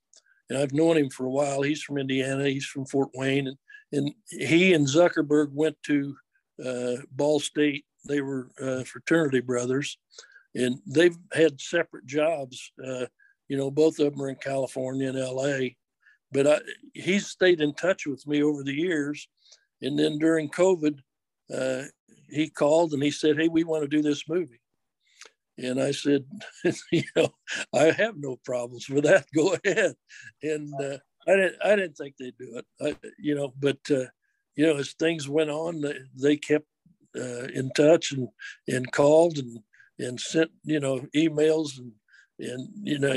[0.48, 1.62] and I've known him for a while.
[1.62, 2.48] He's from Indiana.
[2.48, 3.56] He's from Fort Wayne, and
[3.94, 6.16] and he and Zuckerberg went to
[6.64, 7.84] uh, Ball State.
[8.06, 9.98] They were uh, fraternity brothers,
[10.54, 12.72] and they've had separate jobs.
[12.84, 13.06] Uh,
[13.48, 15.76] you know, both of them are in California and L.A.
[16.32, 16.60] But I,
[16.92, 19.28] he's stayed in touch with me over the years,
[19.80, 20.98] and then during COVID,
[21.54, 21.82] uh,
[22.28, 24.60] he called and he said, "Hey, we want to do this movie."
[25.58, 26.24] And I said,
[26.92, 27.28] you know,
[27.72, 29.26] I have no problems with that.
[29.34, 29.94] Go ahead.
[30.42, 32.66] And uh, I didn't, I didn't think they'd do it.
[32.80, 34.06] I, you know, but uh,
[34.56, 36.66] you know, as things went on, they, they kept
[37.16, 38.28] uh, in touch and
[38.68, 39.58] and called and
[39.98, 41.92] and sent you know emails and
[42.40, 43.14] and you know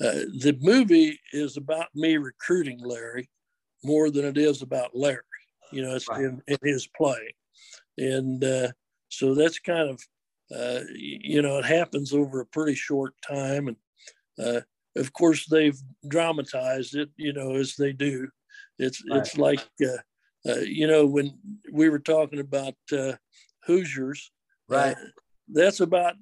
[0.00, 3.30] uh, the movie is about me recruiting Larry
[3.84, 5.20] more than it is about Larry.
[5.72, 6.22] You know, it's right.
[6.22, 7.34] in, in his play,
[7.96, 8.68] and uh,
[9.08, 10.00] so that's kind of
[10.54, 13.68] uh, you know, it happens over a pretty short time.
[13.68, 13.76] And
[14.38, 14.60] uh,
[14.96, 18.28] of course, they've dramatized it, you know, as they do.
[18.78, 19.18] It's, right.
[19.18, 21.38] it's like, uh, uh, you know, when
[21.72, 23.12] we were talking about uh,
[23.64, 24.30] Hoosiers,
[24.68, 24.96] right?
[25.48, 26.14] that's about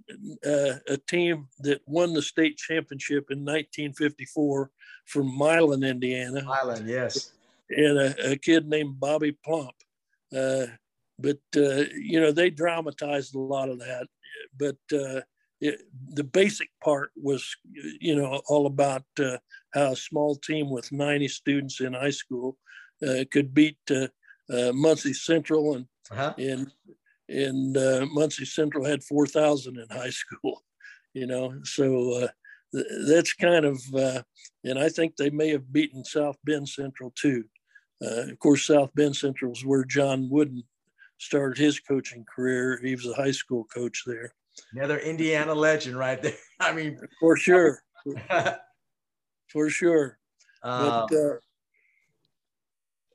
[0.45, 4.71] a team that won the state championship in 1954
[5.07, 6.43] from Milan, Indiana.
[6.43, 7.33] Milan, yes.
[7.71, 9.75] And a, a kid named Bobby Plump.
[11.19, 14.07] But uh, you know they dramatized a lot of that
[14.59, 15.21] but uh,
[15.61, 17.45] it, the basic part was
[18.01, 19.39] you know all about uh,
[19.73, 22.57] how a small team with 90 students in high school
[23.07, 24.09] uh, could beat uh,
[24.53, 26.35] uh, Muncie Central and uh-huh.
[26.39, 26.71] and
[27.29, 30.63] and Muncie Central had 4,000 in high school,
[31.15, 31.55] you know.
[31.65, 32.29] So
[32.75, 33.81] th- that's kind of,
[34.63, 37.45] and I think they may have beaten South Bend Central too.
[38.03, 40.65] of course, South Bend Central is where John Wooden
[41.25, 42.79] started his coaching career.
[42.83, 44.33] He was a high school coach there.
[44.73, 46.37] Another Indiana legend right there.
[46.61, 47.83] I mean, for sure.
[49.49, 50.19] for sure.
[50.63, 51.35] Um, but uh,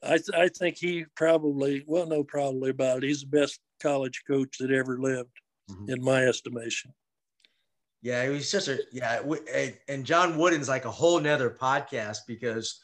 [0.03, 3.07] I, th- I think he probably, well, no, probably about it.
[3.07, 5.31] He's the best college coach that ever lived,
[5.69, 5.89] mm-hmm.
[5.89, 6.93] in my estimation.
[8.01, 9.21] Yeah, he was just a, yeah.
[9.89, 12.79] And John Wooden's like a whole nother podcast because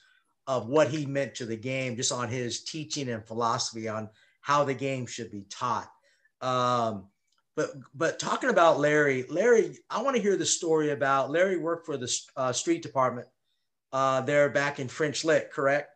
[0.47, 4.09] of what he meant to the game, just on his teaching and philosophy on
[4.45, 5.89] how the game should be taught.
[6.39, 7.07] Um,
[7.55, 11.87] but but talking about Larry, Larry, I want to hear the story about Larry worked
[11.87, 13.27] for the uh, street department
[13.91, 15.89] uh, there back in French Lick, correct?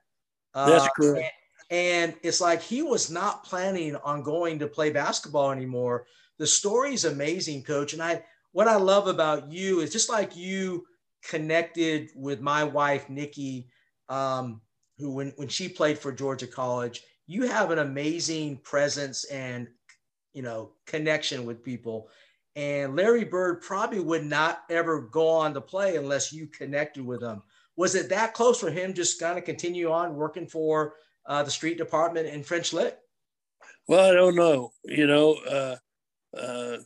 [0.56, 1.32] Uh, That's correct.
[1.70, 6.08] And, and it's like he was not planning on going to play basketball anymore.
[6.40, 7.94] The story is amazing, Coach.
[7.94, 10.88] And I what I love about you is just like you
[11.24, 13.70] connected with my wife Nikki,
[14.08, 14.62] um,
[14.98, 19.68] who when when she played for Georgia College you have an amazing presence and
[20.34, 22.10] you know connection with people.
[22.56, 27.22] And larry bird probably would not ever go on to play unless you connected with
[27.22, 27.44] him.
[27.78, 30.96] Was it that close for him just kind of continue on working for
[31.28, 32.98] uh, the street department in french lick
[33.88, 34.72] well i don't know.
[34.84, 35.76] You know uh,
[36.36, 36.78] uh,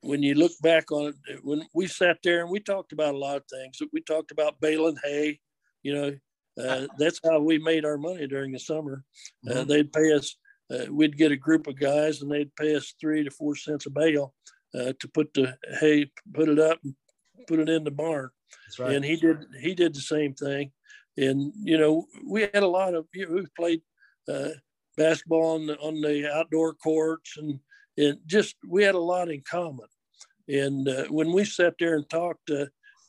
[0.00, 3.18] when you look back on it when we sat there and we talked about a
[3.18, 3.82] lot of things.
[3.92, 5.40] We talked about baling hay
[5.82, 6.12] you know
[6.60, 9.04] uh, that's how we made our money during the summer.
[9.48, 9.68] Uh, mm-hmm.
[9.68, 10.36] they'd pay us,
[10.70, 13.86] uh, we'd get a group of guys and they'd pay us three to four cents
[13.86, 14.34] a bale
[14.74, 16.94] uh, to put the hay, put it up and
[17.46, 18.30] put it in the barn.
[18.78, 18.94] Right.
[18.94, 20.72] And he did, he did the same thing.
[21.16, 23.82] And, you know, we had a lot of, you know, we played
[24.28, 24.50] uh,
[24.96, 27.58] basketball on the, on the outdoor courts and,
[27.98, 29.86] and just, we had a lot in common.
[30.48, 32.50] And when we sat there and talked,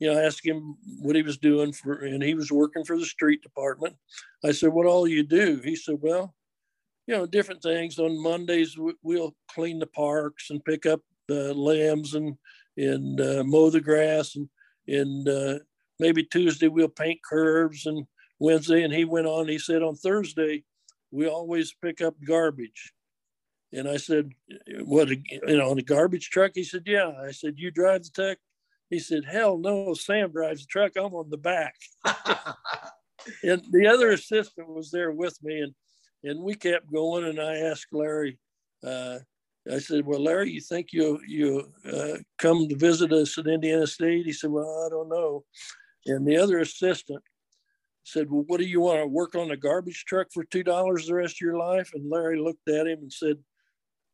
[0.04, 3.06] you know, asked him what he was doing for, and he was working for the
[3.06, 3.96] street department.
[4.44, 6.36] I said, "What all you do?" He said, "Well,
[7.08, 7.98] you know, different things.
[8.00, 12.36] On Mondays, we'll clean the parks and pick up the lambs and
[12.76, 14.50] and uh, mow the grass, and
[14.90, 15.60] and uh,
[16.02, 18.06] maybe Tuesday we'll paint curves, and
[18.40, 19.48] Wednesday." And he went on.
[19.48, 20.66] He said, "On Thursday,
[21.12, 22.92] we always pick up garbage."
[23.72, 24.32] And I said,
[24.82, 25.08] "What?
[25.08, 28.38] You know, on a garbage truck?" He said, "Yeah." I said, "You drive the truck?"
[28.94, 30.92] He said, Hell no, Sam drives the truck.
[30.96, 31.74] I'm on the back.
[33.44, 35.74] and the other assistant was there with me, and,
[36.24, 37.26] and we kept going.
[37.26, 38.38] And I asked Larry,
[38.86, 39.18] uh,
[39.72, 43.88] I said, Well, Larry, you think you you uh, come to visit us at Indiana
[43.88, 44.28] State?
[44.28, 45.44] He said, Well, I don't know.
[46.06, 47.24] And the other assistant
[48.04, 51.16] said, Well, what do you want to work on a garbage truck for $2 the
[51.16, 51.90] rest of your life?
[51.96, 53.38] And Larry looked at him and said,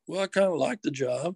[0.08, 1.36] Well, I kind of like the job.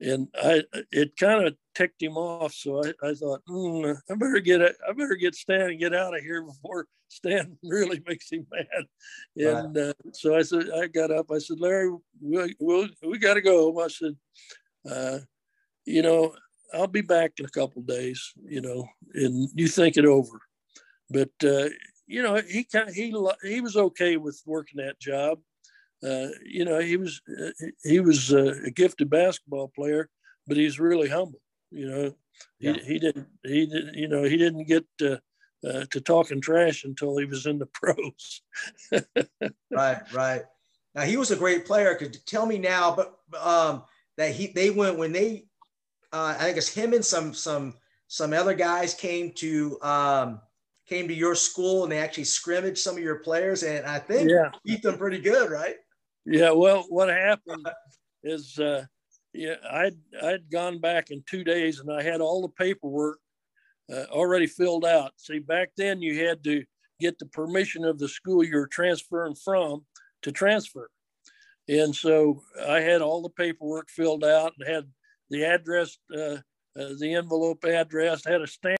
[0.00, 2.52] And I, it kind of ticked him off.
[2.52, 4.76] So I, I thought, mm, I better get, it.
[4.88, 8.66] I better get Stan and get out of here before Stan really makes him mad.
[9.36, 9.84] And right.
[9.88, 11.30] uh, so I said, I got up.
[11.30, 13.80] I said, Larry, we we we got to go.
[13.80, 14.16] I said,
[14.90, 15.18] uh,
[15.84, 16.34] you know,
[16.74, 18.32] I'll be back in a couple days.
[18.44, 20.40] You know, and you think it over.
[21.10, 21.68] But uh,
[22.06, 25.38] you know, he kind he he was okay with working that job.
[26.02, 27.50] Uh, you know, he was uh,
[27.82, 30.08] he was uh, a gifted basketball player,
[30.46, 31.40] but he's really humble.
[31.70, 32.14] You know,
[32.58, 32.78] he, yeah.
[32.84, 35.20] he didn't he did you know he didn't get to,
[35.66, 38.42] uh, to talking trash until he was in the pros.
[39.70, 40.42] right, right.
[40.94, 41.94] Now he was a great player.
[41.94, 43.84] Could tell me now, but um,
[44.16, 45.46] that he they went when they
[46.12, 47.74] uh, I it's him and some some
[48.08, 50.40] some other guys came to um,
[50.86, 54.30] came to your school and they actually scrimmaged some of your players, and I think
[54.30, 54.50] yeah.
[54.64, 55.76] beat them pretty good, right?
[56.26, 56.50] Yeah.
[56.50, 57.68] Well, what happened
[58.24, 58.84] is, uh,
[59.32, 63.18] yeah, I'd I'd gone back in two days and I had all the paperwork
[63.92, 65.12] uh, already filled out.
[65.16, 66.64] See, back then you had to
[66.98, 69.84] get the permission of the school you were transferring from
[70.22, 70.90] to transfer.
[71.68, 74.84] And so I had all the paperwork filled out and had
[75.30, 76.38] the address, uh,
[76.78, 78.78] uh, the envelope address, had a stamp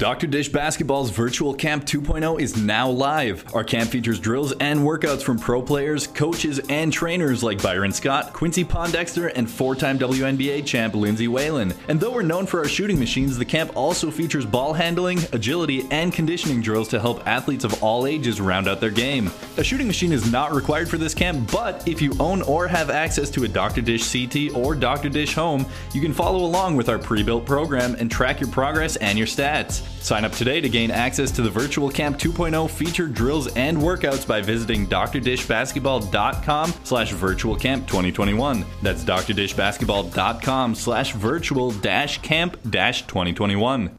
[0.00, 0.26] Dr.
[0.26, 3.44] Dish Basketball's Virtual Camp 2.0 is now live.
[3.54, 8.32] Our camp features drills and workouts from pro players, coaches, and trainers like Byron Scott,
[8.32, 11.74] Quincy Pondexter, and four time WNBA champ Lindsay Whalen.
[11.88, 15.86] And though we're known for our shooting machines, the camp also features ball handling, agility,
[15.90, 19.30] and conditioning drills to help athletes of all ages round out their game.
[19.58, 22.88] A shooting machine is not required for this camp, but if you own or have
[22.88, 23.82] access to a Dr.
[23.82, 25.10] Dish CT or Dr.
[25.10, 28.96] Dish home, you can follow along with our pre built program and track your progress
[28.96, 29.89] and your stats.
[30.00, 34.26] Sign up today to gain access to the Virtual Camp 2.0 featured drills and workouts
[34.26, 38.64] by visiting drdishbasketball.com slash virtual camp 2021.
[38.82, 43.98] That's drdishbasketball.com slash virtual dash camp dash 2021.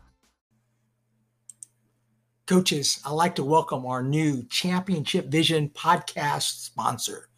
[2.48, 7.30] Coaches, I'd like to welcome our new Championship Vision podcast sponsor,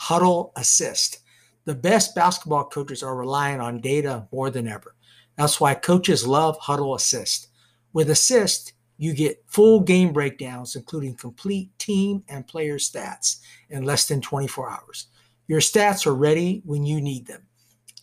[0.00, 1.18] Hudl Assist.
[1.66, 4.96] The best basketball coaches are relying on data more than ever.
[5.36, 7.47] That's why coaches love Hudl Assist.
[7.92, 13.38] With Assist, you get full game breakdowns, including complete team and player stats
[13.70, 15.06] in less than 24 hours.
[15.46, 17.42] Your stats are ready when you need them.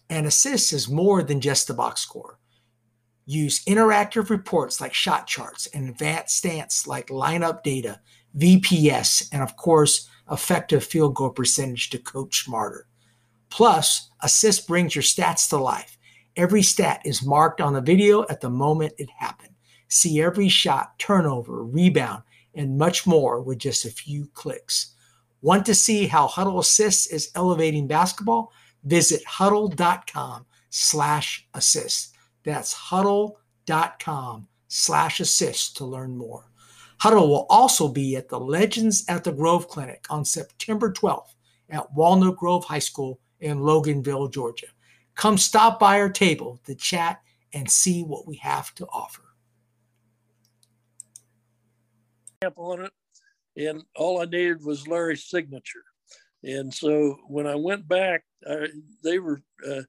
[0.09, 2.39] And Assist is more than just the box score.
[3.25, 7.99] Use interactive reports like shot charts and advanced stats like lineup data,
[8.37, 12.87] VPS, and of course, effective field goal percentage to coach smarter.
[13.49, 15.97] Plus, Assist brings your stats to life.
[16.35, 19.44] Every stat is marked on the video at the moment it happened.
[19.95, 24.93] See every shot, turnover, rebound, and much more with just a few clicks.
[25.41, 28.51] Want to see how Hudl Assist is elevating basketball?
[28.83, 32.13] Visit hudl.com slash assist.
[32.43, 36.51] That's hudl.com slash assist to learn more.
[37.01, 41.35] Hudl will also be at the Legends at the Grove Clinic on September 12th
[41.69, 44.67] at Walnut Grove High School in Loganville, Georgia.
[45.15, 47.21] Come stop by our table to chat
[47.53, 49.24] and see what we have to offer.
[52.55, 52.91] On it,
[53.57, 55.83] and all I needed was Larry's signature.
[56.43, 58.67] And so when I went back, I,
[59.03, 59.81] they were uh,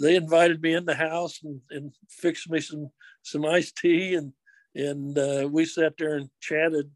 [0.00, 2.90] they invited me in the house and, and fixed me some
[3.22, 4.32] some iced tea, and
[4.74, 6.90] and uh, we sat there and chatted.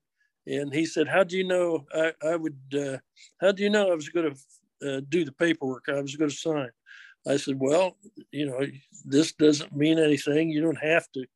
[0.47, 2.59] And he said, "How do you know I, I would?
[2.73, 2.99] Uh,
[3.41, 5.85] how do you know I was going to uh, do the paperwork?
[5.89, 6.71] I was going to sign."
[7.27, 7.97] I said, "Well,
[8.31, 8.61] you know,
[9.05, 10.51] this doesn't mean anything.
[10.51, 11.27] You don't have to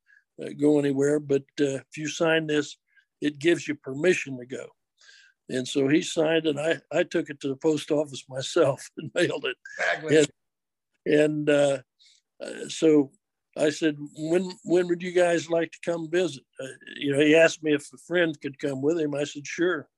[0.41, 2.77] uh, go anywhere, but uh, if you sign this,
[3.21, 4.67] it gives you permission to go.
[5.49, 9.11] And so he signed and I, I took it to the post office myself and
[9.13, 9.57] mailed it.
[9.79, 10.17] Exactly.
[10.17, 10.27] And,
[11.05, 11.77] and uh,
[12.43, 13.11] uh, so
[13.57, 16.43] I said, when when would you guys like to come visit?
[16.59, 19.13] Uh, you know, he asked me if a friend could come with him.
[19.13, 19.89] I said, sure.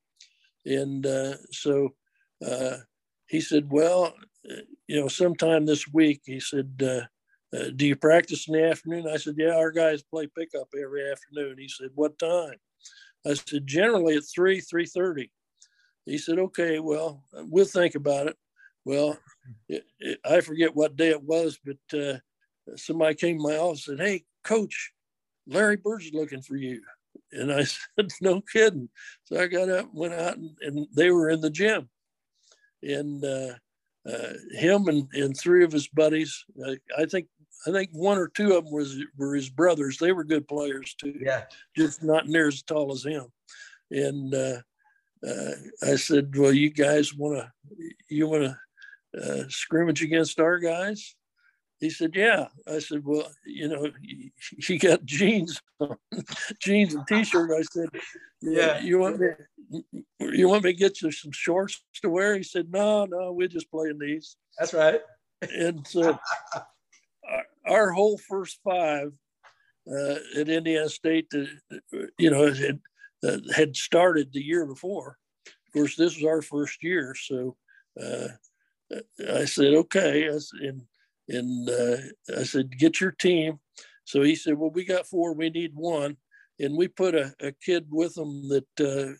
[0.65, 1.93] And uh, so
[2.45, 2.77] uh,
[3.27, 4.15] he said, well,
[4.49, 9.07] uh, you know, sometime this week, he said, do you practice in the afternoon?
[9.07, 11.57] I said, yeah, our guys play pickup every afternoon.
[11.59, 12.55] He said, what time?
[13.25, 15.31] I said, generally at three, three thirty.
[16.05, 18.37] He said, okay, well, we'll think about it.
[18.85, 19.17] Well,
[19.69, 22.17] it, it, I forget what day it was, but uh,
[22.75, 24.91] somebody came to my office and said, hey, coach,
[25.47, 26.81] Larry Bird's looking for you.
[27.31, 27.63] And I
[27.95, 28.89] said, no kidding.
[29.23, 31.89] So I got up, went out, and, and they were in the gym.
[32.81, 33.53] And uh,
[34.05, 36.43] uh, him and, and three of his buddies,
[36.97, 37.27] I think
[37.65, 39.97] I think one or two of them was were his brothers.
[39.97, 41.17] They were good players too.
[41.19, 41.43] Yeah,
[41.75, 43.25] just not near as tall as him.
[43.91, 44.61] And uh,
[45.27, 45.51] uh,
[45.81, 47.51] I said, "Well, you guys want to
[48.09, 51.15] you want to uh, scrimmage against our guys?"
[51.79, 53.91] He said, "Yeah." I said, "Well, you know,
[54.59, 55.61] he got jeans,
[56.61, 57.89] jeans and t-shirt." I said,
[58.41, 59.27] "Yeah, you want me?
[60.19, 63.47] You want me to get you some shorts to wear?" He said, "No, no, we're
[63.47, 65.01] just playing these." That's right.
[65.41, 66.17] And so,
[67.65, 69.11] our, whole first five
[69.91, 71.31] uh, at Indiana State,
[72.17, 72.79] you know, had
[73.27, 75.17] uh, had started the year before.
[75.47, 77.55] Of course, this was our first year, so
[78.01, 78.27] uh,
[79.31, 80.81] I said, "Okay," I and
[81.29, 81.97] and uh,
[82.39, 83.59] I said, "Get your team."
[84.05, 85.33] So he said, "Well, we got four.
[85.33, 86.17] We need one."
[86.59, 89.13] And we put a, a kid with him that uh,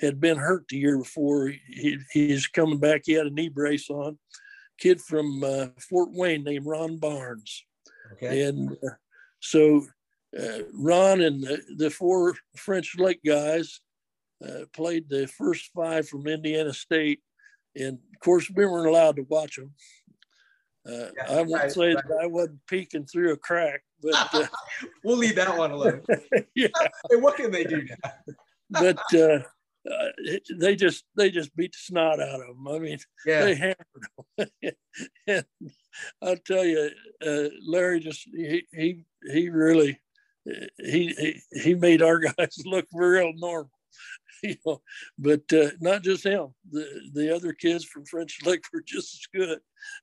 [0.00, 1.48] had been hurt the year before.
[1.48, 3.02] He, he's coming back.
[3.04, 4.18] He had a knee brace on.
[4.78, 7.64] Kid from uh, Fort Wayne named Ron Barnes.
[8.12, 8.42] Okay.
[8.42, 8.94] And uh,
[9.40, 9.86] so
[10.38, 13.80] uh, Ron and the, the, four French Lick guys
[14.46, 17.20] uh, played the first five from Indiana State.
[17.76, 19.72] And of course, we weren't allowed to watch them.
[20.86, 22.04] Uh, yeah, I won't right, say right.
[22.08, 24.46] that I wasn't peeking through a crack, but uh,
[25.04, 26.02] we'll leave that one alone.
[26.54, 26.68] yeah.
[27.10, 28.34] Hey, what can they do now?
[28.70, 29.40] but uh,
[29.90, 32.68] uh, they just they just beat the snot out of them.
[32.68, 33.44] I mean, yeah.
[33.44, 33.76] they hammered
[34.38, 34.48] them.
[35.26, 35.44] and
[36.22, 36.90] I'll tell you,
[37.26, 40.00] uh, Larry just he he he really
[40.44, 43.70] he he, he made our guys look real normal.
[44.42, 44.80] you know,
[45.18, 46.48] but uh, not just him.
[46.70, 49.60] The the other kids from French Lick were just as good.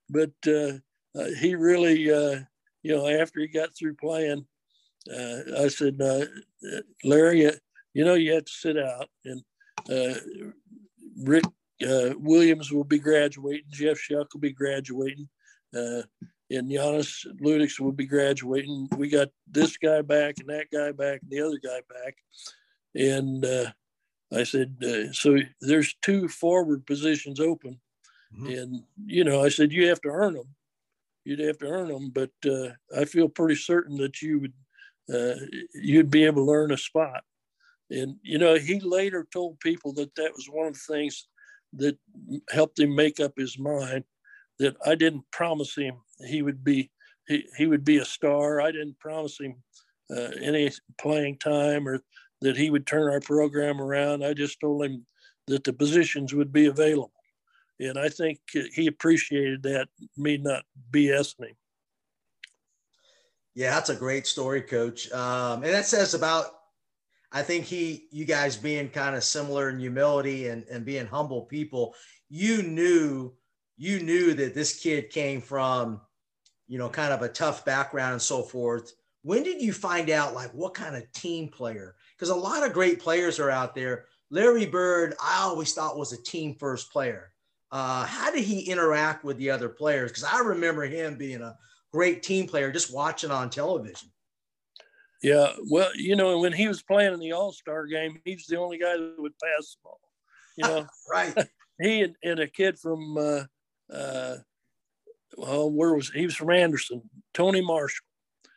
[0.09, 0.77] But uh,
[1.19, 2.41] uh, he really, uh,
[2.83, 4.45] you know, after he got through playing,
[5.11, 6.25] uh, I said, uh,
[7.03, 7.49] Larry,
[7.93, 9.09] you know, you have to sit out.
[9.25, 9.43] And
[11.17, 11.45] Rick
[11.81, 13.65] Williams will be graduating.
[13.71, 15.29] Jeff Shuck will be graduating.
[15.73, 18.87] And Giannis Ludix will be graduating.
[18.97, 22.15] We got this guy back and that guy back and the other guy back.
[22.95, 23.71] And uh,
[24.33, 27.79] I said, uh, so there's two forward positions open.
[28.33, 28.47] Mm-hmm.
[28.47, 30.55] And, you know, I said, you have to earn them.
[31.25, 32.11] You'd have to earn them.
[32.11, 34.53] But uh, I feel pretty certain that you would,
[35.13, 35.35] uh,
[35.73, 37.23] you'd be able to earn a spot.
[37.89, 41.27] And, you know, he later told people that that was one of the things
[41.73, 41.97] that
[42.49, 44.03] helped him make up his mind
[44.59, 45.95] that I didn't promise him
[46.25, 46.89] he would be,
[47.27, 48.61] he, he would be a star.
[48.61, 49.55] I didn't promise him
[50.09, 52.01] uh, any playing time or
[52.41, 54.23] that he would turn our program around.
[54.23, 55.05] I just told him
[55.47, 57.11] that the positions would be available.
[57.79, 58.39] And I think
[58.73, 61.55] he appreciated that, me not BSing him.
[63.53, 65.11] Yeah, that's a great story, coach.
[65.11, 66.45] Um, and that says about,
[67.31, 71.41] I think he, you guys being kind of similar in humility and, and being humble
[71.41, 71.95] people,
[72.29, 73.33] you knew,
[73.77, 76.01] you knew that this kid came from,
[76.67, 78.93] you know, kind of a tough background and so forth.
[79.23, 82.73] When did you find out like what kind of team player because a lot of
[82.73, 84.05] great players are out there.
[84.31, 87.31] Larry Bird, I always thought was a team first player.
[87.71, 90.11] Uh, how did he interact with the other players?
[90.11, 91.55] Because I remember him being a
[91.91, 94.09] great team player just watching on television.
[95.21, 98.45] Yeah, well, you know, when he was playing in the All Star game, he was
[98.45, 99.99] the only guy that would pass the ball.
[100.57, 101.35] You know, right?
[101.81, 103.43] he and, and, a kid from, uh,
[103.93, 104.35] uh,
[105.37, 106.25] well, where was he?
[106.25, 107.01] Was from Anderson,
[107.33, 108.05] Tony Marshall.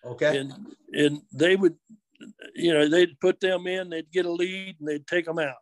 [0.05, 0.39] Okay.
[0.39, 0.53] And
[0.93, 1.77] and they would
[2.55, 5.57] you know, they'd put them in, they'd get a lead, and they'd take them out.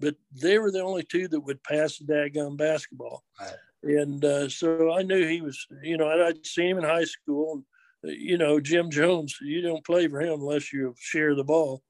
[0.00, 3.22] But they were the only two that would pass the daggum basketball.
[3.40, 3.54] Right.
[3.84, 7.64] And uh, so I knew he was, you know, I'd see him in high school.
[8.04, 11.44] And, uh, you know, Jim Jones, you don't play for him unless you share the
[11.44, 11.82] ball.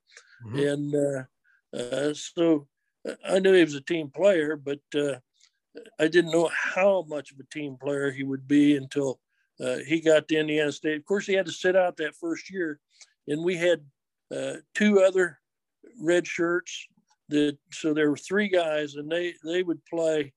[0.46, 0.58] Mm-hmm.
[0.58, 2.66] And uh, uh, so
[3.26, 5.18] I knew he was a team player, but uh,
[5.98, 9.20] I didn't know how much of a team player he would be until
[9.62, 10.98] uh, he got to Indiana State.
[10.98, 12.80] Of course, he had to sit out that first year,
[13.28, 13.80] and we had
[14.34, 15.38] uh, two other
[16.00, 16.86] red shirts.
[17.28, 20.32] That so there were three guys, and they they would play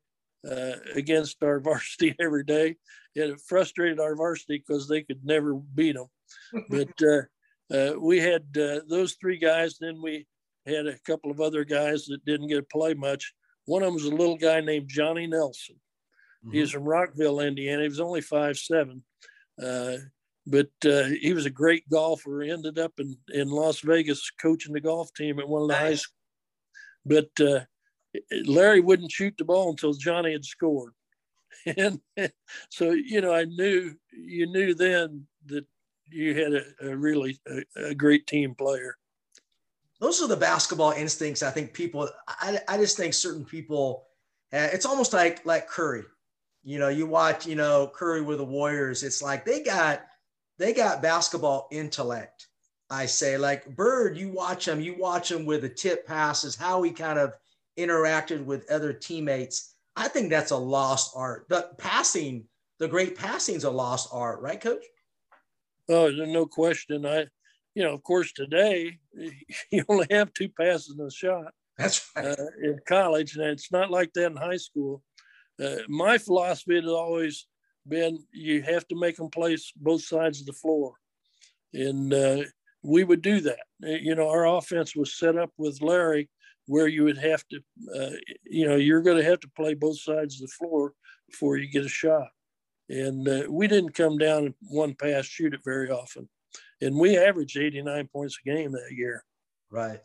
[0.50, 2.76] uh, against our varsity every day.
[3.18, 6.08] And it frustrated our varsity because they could never beat them.
[6.70, 7.22] but uh,
[7.74, 9.78] uh, we had uh, those three guys.
[9.80, 10.28] Then we
[10.66, 13.34] had a couple of other guys that didn't get to play much.
[13.66, 15.76] One of them was a little guy named Johnny Nelson.
[16.44, 16.54] Mm-hmm.
[16.54, 17.84] He was from Rockville, Indiana.
[17.84, 19.04] He was only five seven.
[19.62, 19.98] Uh,
[20.48, 22.44] but uh, he was a great golfer.
[22.44, 25.82] Ended up in, in Las Vegas coaching the golf team at one of the nice.
[25.82, 26.12] high schools.
[27.06, 27.60] But uh,
[28.46, 30.94] Larry wouldn't shoot the ball until Johnny had scored.
[31.78, 32.00] And
[32.70, 35.66] so, you know, I knew, you knew then that
[36.10, 38.96] you had a, a really a, a, great team player.
[40.00, 41.44] Those are the basketball instincts.
[41.44, 44.08] I think people, I, I just think certain people,
[44.54, 46.04] uh, it's almost like, like Curry.
[46.64, 49.04] You know, you watch, you know, Curry with the Warriors.
[49.04, 50.06] It's like they got–
[50.58, 52.48] they got basketball intellect.
[52.90, 56.82] I say, like Bird, you watch him, you watch him with the tip passes, how
[56.82, 57.34] he kind of
[57.78, 59.74] interacted with other teammates.
[59.98, 61.48] I think that's a lost art.
[61.50, 62.46] The passing,
[62.80, 64.86] the great passing is a lost art, right, Coach?
[65.90, 67.06] Oh, no question.
[67.06, 67.26] I,
[67.76, 68.98] you know, of course, today
[69.72, 71.54] you only have two passes in a shot.
[71.78, 72.26] That's right.
[72.26, 75.04] Uh, in college, and it's not like that in high school.
[75.62, 77.48] Uh, my philosophy has always
[77.88, 80.94] been you have to make them play both sides of the floor,
[81.74, 82.44] and uh,
[82.82, 83.66] we would do that.
[83.84, 86.30] Uh, you know, our offense was set up with Larry
[86.68, 87.60] where you would have to,
[87.96, 90.94] uh, you know, you're going to have to play both sides of the floor
[91.30, 92.30] before you get a shot.
[92.90, 96.30] And uh, we didn't come down one pass shoot it very often,
[96.82, 99.24] and we averaged 89 points a game that year.
[99.70, 100.00] Right.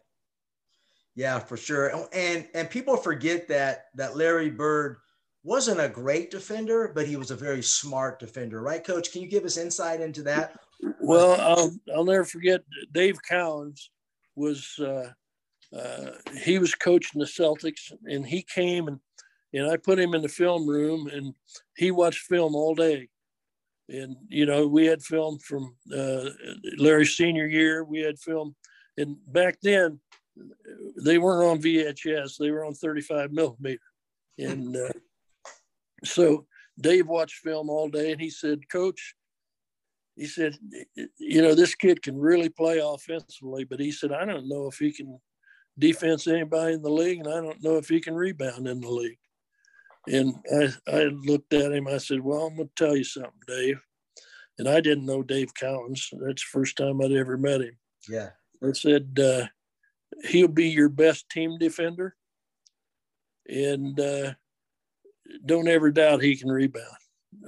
[1.14, 1.92] Yeah, for sure.
[2.12, 4.98] And and people forget that that Larry Bird
[5.42, 9.10] wasn't a great defender, but he was a very smart defender, right, Coach?
[9.10, 10.58] Can you give us insight into that?
[11.00, 12.62] Well, I'll, I'll never forget
[12.92, 13.88] Dave Cowens
[14.36, 15.10] was uh,
[15.76, 16.10] uh,
[16.42, 19.00] he was coaching the Celtics, and he came and
[19.52, 21.34] and I put him in the film room, and
[21.76, 23.08] he watched film all day.
[23.90, 26.30] And you know, we had film from uh,
[26.78, 27.84] Larry's senior year.
[27.84, 28.54] We had film,
[28.96, 30.00] and back then
[31.02, 33.80] they weren't on VHS; they were on 35 millimeter.
[34.38, 34.92] And uh,
[36.04, 36.46] so
[36.80, 39.14] Dave watched film all day, and he said, "Coach."
[40.16, 40.58] He said,
[41.16, 44.76] you know, this kid can really play offensively, but he said, I don't know if
[44.76, 45.18] he can
[45.78, 48.90] defense anybody in the league, and I don't know if he can rebound in the
[48.90, 49.16] league.
[50.06, 51.86] And I, I looked at him.
[51.86, 53.80] I said, Well, I'm going to tell you something, Dave.
[54.58, 56.08] And I didn't know Dave Cowens.
[56.12, 57.76] That's the first time I'd ever met him.
[58.08, 58.30] Yeah.
[58.62, 59.46] I said, uh,
[60.28, 62.16] He'll be your best team defender.
[63.48, 64.34] And uh,
[65.44, 66.86] don't ever doubt he can rebound.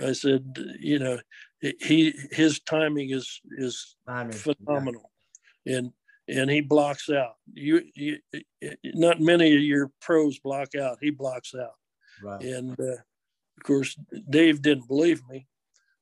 [0.03, 1.19] I said, you know,
[1.61, 4.33] he his timing is is timing.
[4.33, 5.11] phenomenal,
[5.65, 5.79] yeah.
[5.79, 5.93] and
[6.29, 7.35] and he blocks out.
[7.53, 8.19] You, you,
[8.85, 10.99] not many of your pros block out.
[11.01, 11.75] He blocks out.
[12.23, 12.43] Right.
[12.43, 12.97] And uh,
[13.57, 13.97] of course,
[14.31, 15.47] Dave didn't believe me,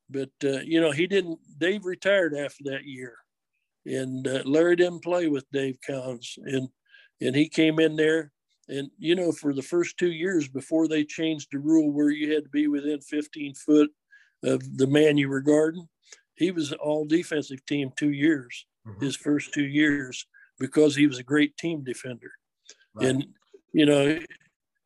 [0.08, 1.38] but uh, you know he didn't.
[1.58, 3.16] Dave retired after that year,
[3.86, 6.68] and uh, Larry didn't play with Dave Cowens, and
[7.20, 8.32] and he came in there,
[8.68, 12.32] and you know for the first two years before they changed the rule where you
[12.32, 13.90] had to be within 15 foot
[14.44, 15.86] of the man you were guarding,
[16.36, 19.04] he was all defensive team two years, mm-hmm.
[19.04, 20.26] his first two years,
[20.58, 22.32] because he was a great team defender,
[22.94, 23.08] right.
[23.08, 23.26] and
[23.72, 24.18] you know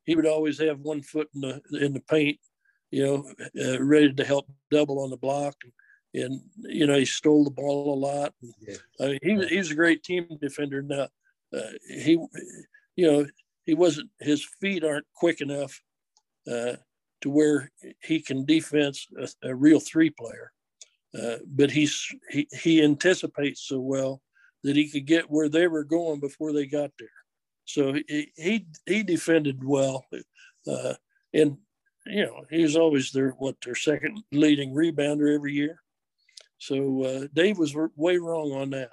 [0.04, 2.38] he would always have one foot in the in the paint,
[2.90, 3.32] you know,
[3.64, 5.54] uh, ready to help double on the block.
[5.64, 5.72] And,
[6.24, 8.34] and you know, he stole the ball a lot.
[8.60, 8.76] Yeah.
[9.00, 10.82] I mean, he he was a great team defender.
[10.82, 11.08] Now,
[11.56, 12.18] uh, he,
[12.96, 13.26] you know,
[13.64, 15.80] he wasn't his feet aren't quick enough
[16.50, 16.76] uh,
[17.22, 17.70] to where
[18.02, 20.52] he can defense a, a real three player.
[21.20, 24.20] Uh, but he's he, he anticipates so well
[24.64, 27.08] that he could get where they were going before they got there.
[27.64, 30.04] So he he, he defended well,
[30.66, 30.94] uh,
[31.32, 31.56] and
[32.06, 35.80] you know he was always their what their second leading rebounder every year.
[36.58, 38.90] So uh, Dave was way wrong on that.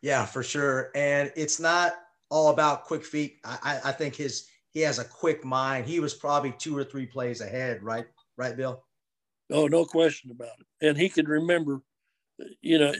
[0.00, 1.94] Yeah, for sure, and it's not
[2.30, 3.38] all about quick feet.
[3.44, 5.86] I, I think his he has a quick mind.
[5.86, 8.06] He was probably two or three plays ahead, right?
[8.36, 8.82] Right, Bill.
[9.50, 10.88] Oh, no question about it.
[10.88, 11.82] And he could remember,
[12.62, 12.94] you know,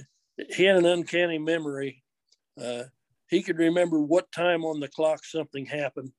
[0.51, 2.03] he had an uncanny memory.
[2.61, 2.85] Uh,
[3.33, 6.13] he could remember what time on the clock something happened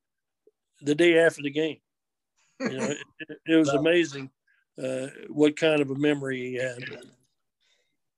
[0.82, 1.78] the day after the game.
[2.60, 2.84] You know,
[3.20, 4.30] it, it, was amazing
[4.82, 6.78] uh, what kind of a memory he had.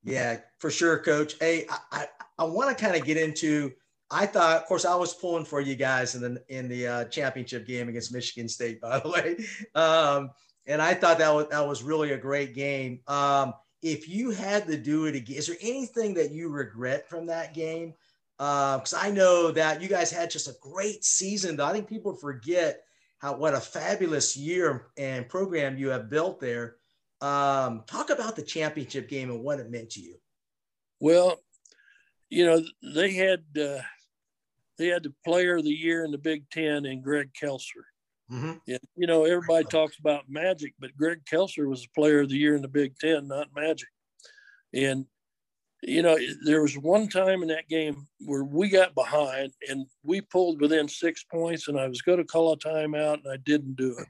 [0.02, 1.34] Yeah, for sure, Coach.
[1.40, 2.06] Hey, I, I,
[2.38, 3.72] I want to kind of get into.
[4.10, 7.04] I thought, of course, I was pulling for you guys in the in the uh,
[7.06, 9.36] championship game against Michigan State, by the way,
[9.74, 10.30] um,
[10.66, 13.00] and I thought that was that was really a great game.
[13.08, 17.26] Um, if you had to do it again, is there anything that you regret from
[17.26, 17.94] that game?
[18.38, 21.56] Because uh, I know that you guys had just a great season.
[21.56, 22.82] Though I think people forget
[23.18, 26.76] how what a fabulous year and program you have built there.
[27.22, 30.16] Um, talk about the championship game and what it meant to you.
[31.00, 31.38] Well,
[32.28, 32.62] you know
[32.94, 33.80] they had uh,
[34.76, 37.84] they had the Player of the Year in the Big Ten and Greg Kelser.
[38.30, 38.54] Mm-hmm.
[38.68, 42.36] And, you know everybody talks about Magic, but Greg Kelser was the Player of the
[42.36, 43.88] Year in the Big Ten, not Magic.
[44.74, 45.06] And
[45.82, 50.20] you know, there was one time in that game where we got behind and we
[50.20, 53.76] pulled within six points, and I was going to call a timeout and I didn't
[53.76, 54.08] do it.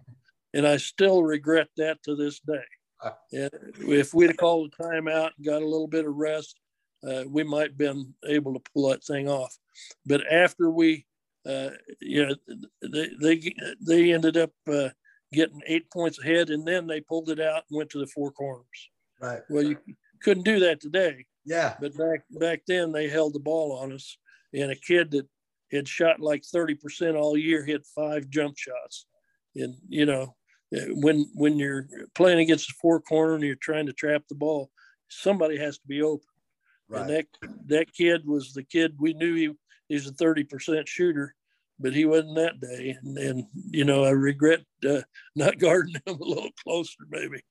[0.54, 2.64] And I still regret that to this day.
[3.32, 3.50] And
[3.80, 6.58] if we'd have called a timeout and got a little bit of rest,
[7.06, 9.54] uh, we might have been able to pull that thing off.
[10.06, 11.04] But after we,
[11.46, 12.34] uh, you know,
[12.82, 13.54] they, they,
[13.86, 14.88] they ended up uh,
[15.32, 18.30] getting eight points ahead and then they pulled it out and went to the four
[18.30, 18.90] corners.
[19.20, 19.42] Right.
[19.50, 19.76] Well, you
[20.22, 21.26] couldn't do that today.
[21.46, 21.76] Yeah.
[21.80, 24.18] But back back then they held the ball on us,
[24.52, 25.26] and a kid that
[25.72, 29.06] had shot like thirty percent all year hit five jump shots,
[29.54, 30.34] and you know
[30.72, 34.70] when when you're playing against the four corner and you're trying to trap the ball,
[35.08, 36.26] somebody has to be open.
[36.88, 37.00] Right.
[37.02, 37.26] And that
[37.66, 39.50] that kid was the kid we knew he
[39.88, 41.34] he's a thirty percent shooter,
[41.78, 42.96] but he wasn't that day.
[43.00, 45.02] And, and you know I regret uh,
[45.36, 47.42] not guarding him a little closer maybe.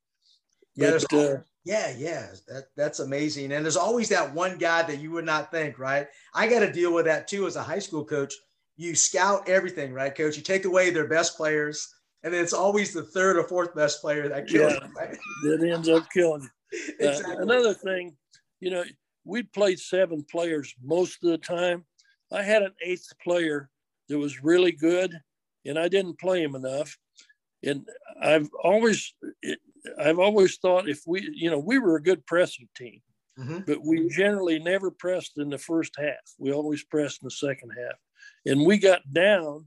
[0.75, 2.27] Yeah, but, uh, yeah, yeah.
[2.47, 3.51] That, that's amazing.
[3.51, 6.07] And there's always that one guy that you would not think, right?
[6.33, 8.33] I got to deal with that too as a high school coach.
[8.77, 10.35] You scout everything, right, coach?
[10.35, 14.01] You take away their best players, and then it's always the third or fourth best
[14.01, 15.17] player that kills yeah, right?
[15.43, 16.49] that ends up killing you.
[16.99, 17.35] Uh, exactly.
[17.37, 18.17] Uh, another thing,
[18.59, 18.83] you know,
[19.23, 21.85] we played seven players most of the time.
[22.33, 23.69] I had an eighth player
[24.09, 25.13] that was really good,
[25.65, 26.97] and I didn't play him enough.
[27.63, 27.87] And
[28.21, 29.13] I've always,
[29.99, 33.01] I've always thought if we, you know, we were a good pressing team,
[33.39, 33.59] mm-hmm.
[33.65, 36.15] but we generally never pressed in the first half.
[36.37, 37.97] We always pressed in the second half,
[38.45, 39.65] and we got down,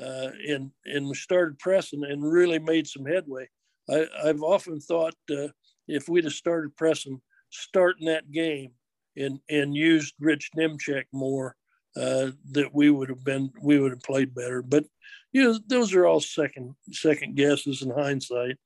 [0.00, 3.48] uh, and and we started pressing and really made some headway.
[3.88, 5.48] I, have often thought uh,
[5.88, 8.72] if we'd have started pressing, starting that game,
[9.16, 11.56] and and used Rich Nemcek more,
[11.96, 14.62] uh, that we would have been we would have played better.
[14.62, 14.84] But
[15.32, 18.56] you know, those are all second second guesses in hindsight.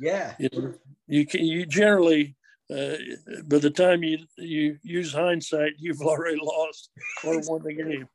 [0.00, 0.34] Yeah.
[0.38, 0.74] You know,
[1.06, 2.36] you can, you generally
[2.72, 2.96] uh,
[3.44, 6.90] by the time you you use hindsight, you've already lost
[7.22, 8.08] or won the game.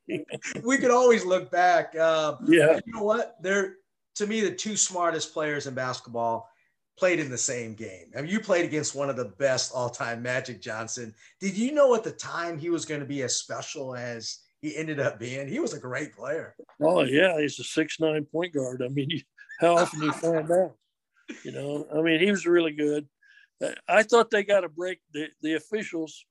[0.64, 1.96] we could always look back.
[1.96, 2.80] Uh, yeah.
[2.86, 3.36] You know what?
[3.42, 3.76] They're
[4.16, 6.50] to me the two smartest players in basketball
[6.98, 8.12] played in the same game.
[8.18, 11.14] I mean, you played against one of the best all-time Magic Johnson.
[11.40, 14.76] Did you know at the time he was going to be as special as he
[14.76, 15.48] ended up being?
[15.48, 16.56] He was a great player.
[16.82, 18.82] Oh yeah, he's a six-nine point guard.
[18.84, 19.10] I mean,
[19.60, 20.72] how often do you find that?
[21.44, 23.08] You know, I mean, he was really good.
[23.64, 25.00] Uh, I thought they got a break.
[25.14, 26.26] The, the officials,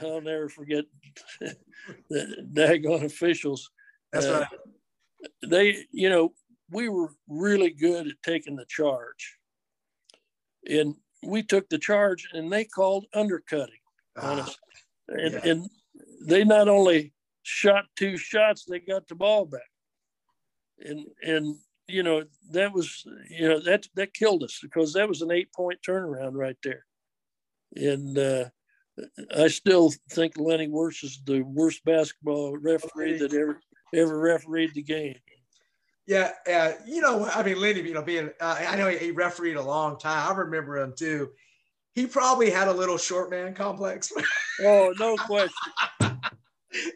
[0.00, 0.84] I'll never forget
[2.10, 3.70] the daggone officials.
[4.12, 4.60] That's uh, right.
[5.48, 6.32] They, you know,
[6.70, 9.36] we were really good at taking the charge.
[10.68, 13.74] And we took the charge and they called undercutting
[14.20, 14.56] on us.
[15.10, 15.50] Ah, and, yeah.
[15.50, 15.70] and
[16.26, 17.12] they not only
[17.42, 19.60] shot two shots, they got the ball back.
[20.78, 21.56] And and
[21.88, 25.52] you know, that was, you know, that that killed us because that was an eight
[25.52, 26.84] point turnaround right there.
[27.74, 28.44] And uh,
[29.36, 33.60] I still think Lenny Wirtz is the worst basketball referee that ever
[33.94, 35.16] ever refereed the game.
[36.06, 39.56] Yeah, uh, you know, I mean, Lenny, you know, being uh, I know he refereed
[39.56, 40.32] a long time.
[40.32, 41.30] I remember him too.
[41.94, 44.12] He probably had a little short man complex.
[44.62, 45.52] oh, no question.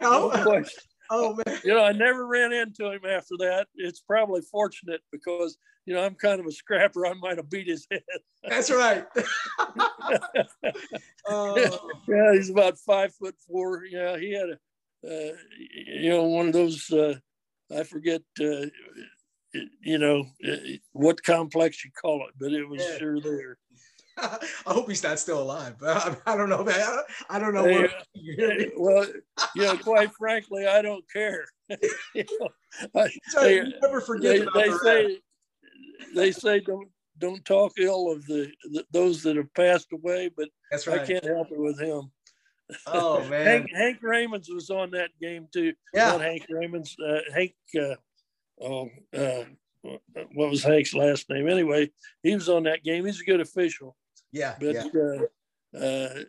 [0.01, 0.82] no oh, question.
[1.11, 1.58] Oh man.
[1.64, 3.66] You know, I never ran into him after that.
[3.74, 7.06] It's probably fortunate because you know I'm kind of a scrapper.
[7.06, 8.02] I might have beat his head.
[8.48, 9.04] That's right.
[11.28, 11.90] oh.
[12.08, 13.84] Yeah, he's about five foot four.
[13.84, 14.58] Yeah, he had a,
[15.06, 15.36] uh,
[15.72, 16.90] you know, one of those.
[16.90, 17.16] Uh,
[17.76, 18.22] I forget.
[18.40, 18.66] Uh,
[19.80, 20.56] you know uh,
[20.92, 22.98] what complex you call it, but it was yeah.
[22.98, 23.58] sure there.
[24.66, 25.76] I hope he's not still alive.
[25.86, 26.98] I, I don't know, man.
[27.28, 27.88] I don't know.
[28.14, 29.06] Hey, well,
[29.54, 31.44] you know, quite frankly, I don't care.
[32.14, 32.48] you know,
[32.94, 33.08] I,
[33.40, 34.46] they, never forget.
[34.54, 35.18] They, they say
[36.14, 40.48] they say don't don't talk ill of the, the, those that have passed away, but
[40.70, 41.00] That's right.
[41.00, 42.10] I can't help it with him.
[42.86, 45.72] Oh man, Hank, Hank Raymonds was on that game too.
[45.94, 46.94] Yeah, Not Hank Raymonds.
[47.04, 47.54] Uh, Hank.
[47.78, 47.94] Uh,
[48.62, 49.44] oh, uh,
[50.34, 51.48] what was Hank's last name?
[51.48, 51.90] Anyway,
[52.22, 53.06] he was on that game.
[53.06, 53.96] He's a good official.
[54.33, 54.55] Yeah.
[54.59, 55.28] But, yeah.
[55.74, 56.22] Uh, uh,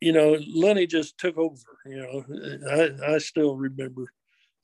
[0.00, 1.56] you know, Lenny just took over.
[1.86, 2.24] You know,
[2.70, 4.12] I, I still remember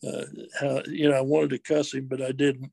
[0.07, 0.25] uh,
[0.61, 2.71] how, you know, I wanted to cuss him, but I didn't.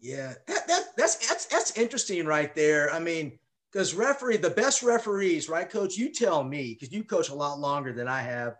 [0.00, 0.34] Yeah.
[0.46, 2.90] That, that, that's, that's, that's interesting right there.
[2.92, 3.38] I mean,
[3.72, 5.96] because referee, the best referees, right, coach?
[5.96, 8.56] You tell me, because you coach a lot longer than I have.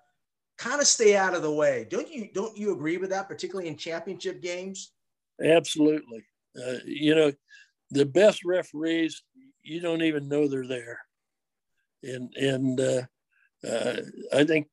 [0.59, 2.30] Kind of stay out of the way, don't you?
[2.34, 4.91] Don't you agree with that, particularly in championship games?
[5.41, 6.24] Absolutely.
[6.61, 7.32] Uh, you know,
[7.93, 9.22] the best referees
[9.68, 11.00] you don't even know they're there.
[12.02, 13.02] And and uh,
[13.68, 13.96] uh,
[14.32, 14.68] I think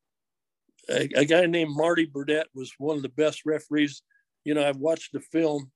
[0.89, 4.03] a, a, guy named Marty Burdett was one of the best referees.
[4.43, 5.71] You know, I've watched the film.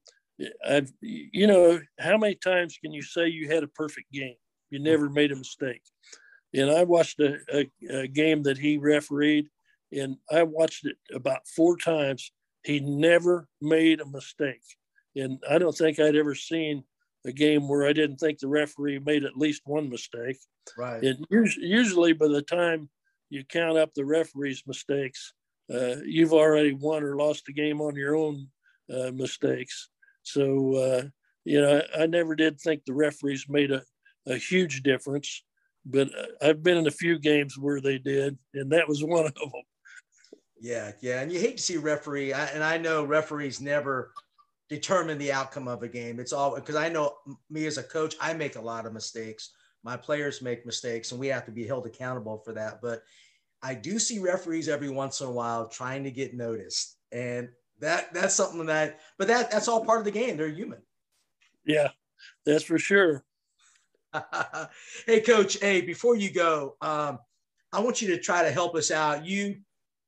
[0.67, 4.35] I've you know how many times can you say you had a perfect game?
[4.69, 5.81] You never made a mistake.
[6.53, 9.49] And I watched a, a, a game that he refereed,
[9.91, 12.31] and I watched it about four times.
[12.63, 14.63] He never made a mistake.
[15.15, 16.83] And I don't think I'd ever seen
[17.29, 20.37] a game where I didn't think the referee made at least one mistake.
[20.77, 21.01] Right.
[21.03, 22.89] And usually, by the time
[23.29, 25.33] you count up the referee's mistakes,
[25.73, 28.47] uh, you've already won or lost the game on your own
[28.93, 29.89] uh, mistakes.
[30.23, 31.03] So, uh,
[31.45, 33.83] you know, I, I, never did think the referees made a,
[34.27, 35.43] a huge difference.
[35.85, 39.27] but uh, I've been in a few games where they did, and that was one
[39.27, 39.51] of them.
[40.59, 44.11] Yeah, yeah, and you hate to see referee, I, and I know referees never
[44.69, 46.19] determine the outcome of a game.
[46.19, 47.17] It's all because I know
[47.49, 49.51] me as a coach, I make a lot of mistakes.
[49.83, 52.81] My players make mistakes, and we have to be held accountable for that.
[52.81, 53.03] But
[53.63, 57.49] I do see referees every once in a while trying to get noticed, and
[57.79, 58.99] that that's something that.
[59.17, 60.37] But that that's all part of the game.
[60.37, 60.81] They're human.
[61.65, 61.89] Yeah,
[62.45, 63.23] that's for sure.
[65.05, 65.59] hey, coach.
[65.59, 67.19] Hey, before you go, um,
[67.71, 69.25] I want you to try to help us out.
[69.25, 69.57] You,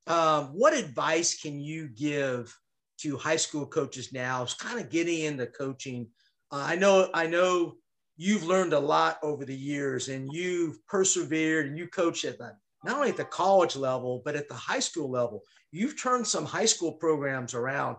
[0.08, 2.58] um, what advice can you give
[3.02, 4.44] to high school coaches now?
[4.44, 6.08] It's kind of getting into coaching.
[6.52, 7.76] Uh, I know, I know,
[8.18, 12.56] you've learned a lot over the years, and you've persevered, and you coach at the
[12.84, 15.44] not only at the college level but at the high school level.
[15.72, 17.98] You've turned some high school programs around.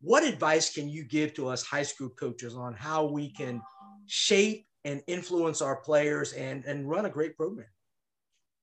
[0.00, 3.62] What advice can you give to us high school coaches on how we can
[4.06, 7.68] shape and influence our players and, and run a great program?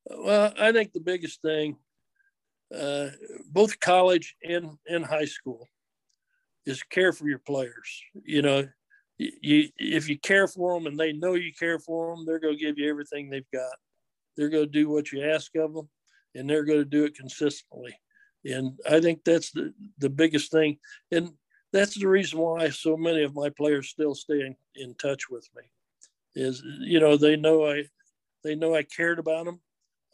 [0.09, 1.77] Well, I think the biggest thing,
[2.75, 3.07] uh,
[3.49, 5.65] both college and, and high school,
[6.65, 8.03] is care for your players.
[8.23, 8.67] You know,
[9.17, 12.57] you if you care for them and they know you care for them, they're going
[12.57, 13.73] to give you everything they've got.
[14.37, 15.89] They're going to do what you ask of them,
[16.35, 17.95] and they're going to do it consistently.
[18.45, 20.77] And I think that's the, the biggest thing.
[21.11, 21.31] And
[21.73, 25.47] that's the reason why so many of my players still stay in, in touch with
[25.55, 25.63] me
[26.35, 27.83] is you know they know I
[28.43, 29.59] they know I cared about them.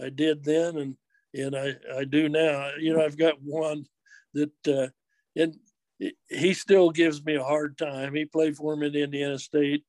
[0.02, 0.98] I did then and
[1.34, 2.72] and I I do now.
[2.80, 3.86] You know I've got one
[4.34, 4.88] that uh,
[5.40, 5.56] and
[6.00, 8.16] he still gives me a hard time.
[8.16, 9.84] He played for him at Indiana State,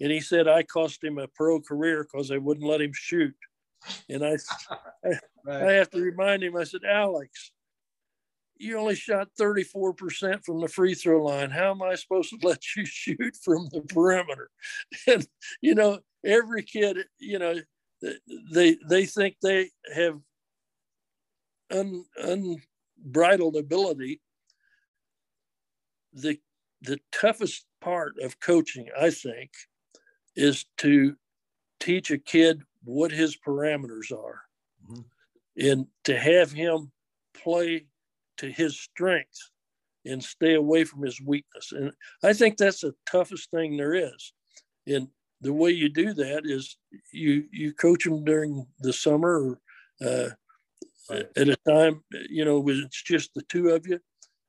[0.00, 3.34] and he said I cost him a pro career because I wouldn't let him shoot.
[4.08, 4.36] And I,
[5.10, 5.18] I.
[5.48, 6.56] I have to remind him.
[6.56, 7.52] I said, Alex,
[8.58, 11.50] you only shot 34% from the free throw line.
[11.50, 14.50] How am I supposed to let you shoot from the perimeter?
[15.06, 15.26] And,
[15.60, 17.56] you know, every kid, you know,
[18.52, 20.18] they, they think they have
[21.70, 24.20] un, unbridled ability.
[26.16, 26.38] The,
[26.82, 29.50] the toughest part of coaching, I think,
[30.34, 31.14] is to
[31.78, 34.40] teach a kid what his parameters are
[34.90, 35.00] mm-hmm.
[35.58, 36.90] and to have him
[37.34, 37.86] play
[38.38, 39.50] to his strengths
[40.04, 41.72] and stay away from his weakness.
[41.72, 41.92] And
[42.22, 44.32] I think that's the toughest thing there is.
[44.86, 45.08] And
[45.40, 46.76] the way you do that is
[47.12, 49.58] you you coach them during the summer
[50.00, 50.30] or uh,
[51.10, 54.00] at a time, you know, when it's just the two of you,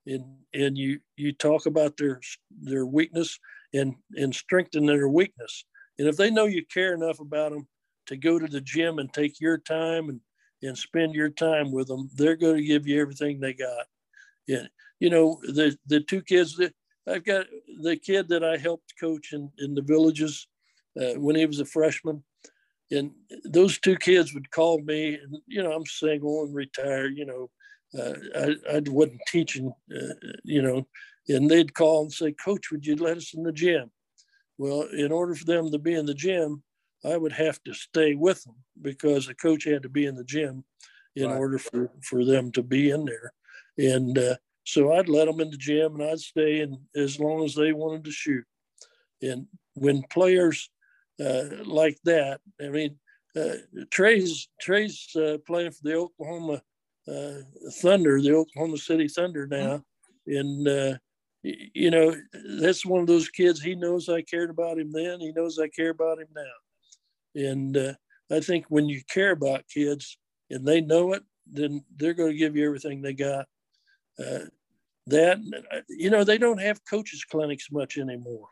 [0.07, 2.19] and and you you talk about their
[2.61, 3.39] their weakness
[3.73, 5.65] and and strengthen their weakness.
[5.99, 7.67] And if they know you care enough about them
[8.07, 10.21] to go to the gym and take your time and
[10.63, 13.85] and spend your time with them, they're going to give you everything they got.
[14.47, 14.67] Yeah,
[14.99, 16.73] you know the the two kids that
[17.07, 17.45] I've got
[17.81, 20.47] the kid that I helped coach in in the villages
[20.99, 22.23] uh, when he was a freshman,
[22.91, 23.11] and
[23.43, 27.49] those two kids would call me, and you know I'm single and retired, you know.
[27.97, 30.13] Uh, I, I wasn't teaching, uh,
[30.43, 30.87] you know,
[31.29, 33.91] and they'd call and say, Coach, would you let us in the gym?
[34.57, 36.63] Well, in order for them to be in the gym,
[37.05, 40.23] I would have to stay with them because the coach had to be in the
[40.23, 40.63] gym
[41.15, 41.37] in right.
[41.37, 43.33] order for, for them to be in there.
[43.77, 47.43] And uh, so I'd let them in the gym and I'd stay in as long
[47.45, 48.45] as they wanted to shoot.
[49.21, 50.69] And when players
[51.23, 52.97] uh, like that, I mean,
[53.35, 53.57] uh,
[53.91, 56.61] Trey's Trey's uh, playing for the Oklahoma
[57.81, 59.83] Thunder, the Oklahoma City Thunder now,
[60.27, 60.37] mm-hmm.
[60.37, 60.97] and uh,
[61.43, 62.15] you know
[62.59, 63.61] that's one of those kids.
[63.61, 65.19] He knows I cared about him then.
[65.19, 67.47] He knows I care about him now.
[67.49, 67.93] And uh,
[68.31, 70.17] I think when you care about kids
[70.49, 73.45] and they know it, then they're going to give you everything they got.
[74.19, 74.45] Uh,
[75.05, 75.39] that,
[75.87, 78.49] you know, they don't have coaches clinics much anymore.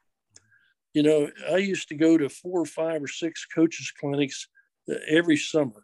[0.94, 4.48] You know, I used to go to four or five or six coaches clinics
[4.90, 5.84] uh, every summer,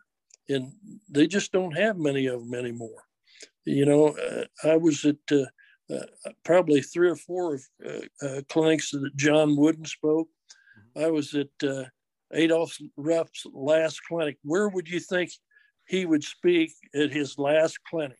[0.52, 0.72] and
[1.10, 3.04] they just don't have many of them anymore.
[3.66, 5.46] You know, uh, I was at uh,
[5.94, 10.28] uh, probably three or four of uh, uh, clinics that John Wooden spoke.
[10.96, 11.48] I was at
[12.34, 15.32] Adolph Rupp's last clinic, where would you think
[15.88, 18.18] he would speak at his last clinic?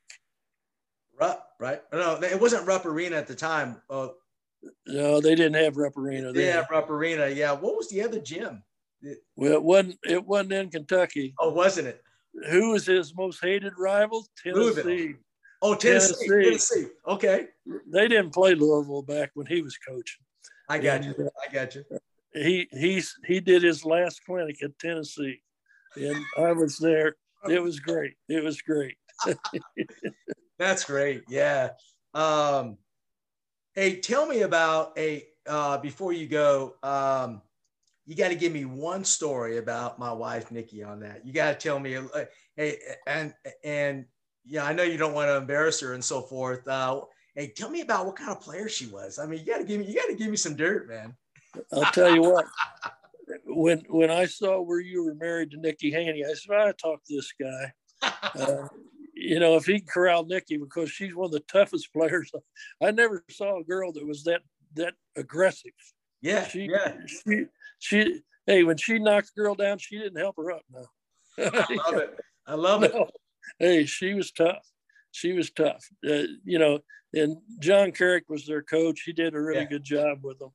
[1.20, 1.82] Rupp, right?
[1.94, 3.82] No, it wasn't Rupp Arena at the time.
[3.90, 4.10] Uh,
[4.88, 6.32] no, they didn't have Rupp Arena.
[6.34, 7.28] Yeah, Rupp Arena.
[7.28, 7.54] Yeah.
[7.54, 8.64] What was the other gym?
[9.36, 9.98] Well, it wasn't.
[10.04, 11.34] It wasn't in Kentucky.
[11.40, 12.04] Oh, wasn't it?
[12.50, 14.26] Who was his most hated rival?
[14.42, 14.62] Tennessee.
[14.62, 15.16] Louisville.
[15.62, 16.28] Oh, Tennessee.
[16.28, 16.44] Tennessee.
[16.44, 16.88] Tennessee.
[17.08, 17.48] Okay.
[17.92, 20.24] They didn't play Louisville back when he was coaching.
[20.70, 21.30] I got and, you.
[21.48, 21.84] I got you
[22.34, 25.42] he he's he did his last clinic at Tennessee,
[25.96, 27.16] and I was there.
[27.50, 28.14] It was great.
[28.30, 28.96] It was great.
[30.60, 31.24] That's great.
[31.28, 31.72] Yeah.
[32.14, 32.78] Um,
[33.74, 36.76] hey, tell me about a uh, before you go.
[36.84, 37.42] Um,
[38.06, 41.26] you got to give me one story about my wife Nikki on that.
[41.26, 42.08] You got to tell me, uh,
[42.56, 42.78] hey,
[43.08, 43.34] and
[43.64, 44.06] and
[44.46, 46.68] yeah, I know you don't want to embarrass her and so forth.
[46.68, 47.02] Uh,
[47.36, 49.20] hey, tell me about what kind of player she was.
[49.20, 51.16] I mean, you got to give me, you got to give me some dirt, man.
[51.74, 52.46] I'll tell you what.
[53.46, 57.08] when when I saw where you were married to Nikki Haney, I said, I talked
[57.08, 57.74] to this guy.
[58.34, 58.68] Uh,
[59.14, 62.32] you know, if he can corral Nikki because she's one of the toughest players.
[62.82, 64.42] I never saw a girl that was that
[64.76, 65.72] that aggressive.
[66.22, 66.94] Yeah, she, yeah.
[67.08, 67.46] She,
[67.82, 70.62] she, hey, when she knocked the girl down, she didn't help her up.
[70.72, 70.86] No.
[71.40, 72.20] I love it.
[72.46, 72.94] I love it.
[73.60, 74.66] Hey, she was tough.
[75.12, 75.84] She was tough.
[76.08, 76.80] Uh, you know,
[77.14, 79.02] and John Carrick was their coach.
[79.06, 79.70] He did a really yeah.
[79.70, 80.52] good job with them,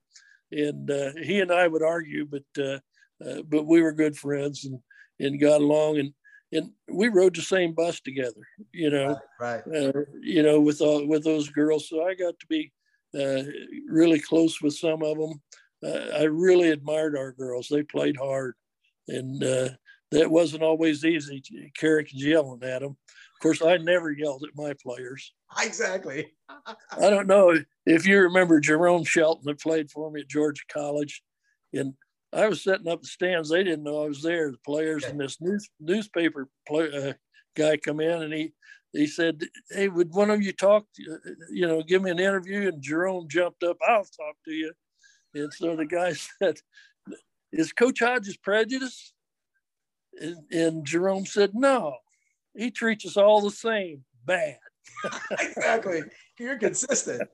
[0.53, 2.79] and uh, he and I would argue, but uh,
[3.27, 4.79] uh but we were good friends and
[5.18, 6.12] and got along and
[6.53, 8.41] and we rode the same bus together.
[8.72, 9.62] You know, right?
[9.66, 9.77] right.
[9.77, 12.72] Uh, you know, with all with those girls, so I got to be
[13.18, 13.43] uh,
[13.89, 15.43] really close with some of them.
[15.85, 17.68] Uh, I really admired our girls.
[17.68, 18.55] They played hard,
[19.09, 19.68] and uh,
[20.12, 21.43] that wasn't always easy.
[21.77, 22.97] Carrick yelling at them.
[23.37, 25.35] Of course, I never yelled at my players.
[25.61, 26.33] Exactly.
[26.66, 31.22] I don't know if you remember Jerome Shelton that played for me at Georgia College,
[31.74, 31.95] and
[32.33, 33.51] I was setting up the stands.
[33.51, 34.51] They didn't know I was there.
[34.51, 35.11] The players okay.
[35.11, 37.12] and this news, newspaper play, uh,
[37.57, 38.53] guy come in, and he
[38.93, 40.87] he said, "Hey, would one of you talk?
[41.01, 43.77] Uh, you know, give me an interview?" And Jerome jumped up.
[43.87, 44.72] I'll talk to you.
[45.35, 46.59] And so the guy said,
[47.53, 49.12] Is Coach Hodges prejudiced?
[50.20, 51.97] And, and Jerome said, No,
[52.57, 54.05] he treats us all the same.
[54.24, 54.59] Bad.
[55.41, 56.03] exactly.
[56.39, 57.29] You're consistent.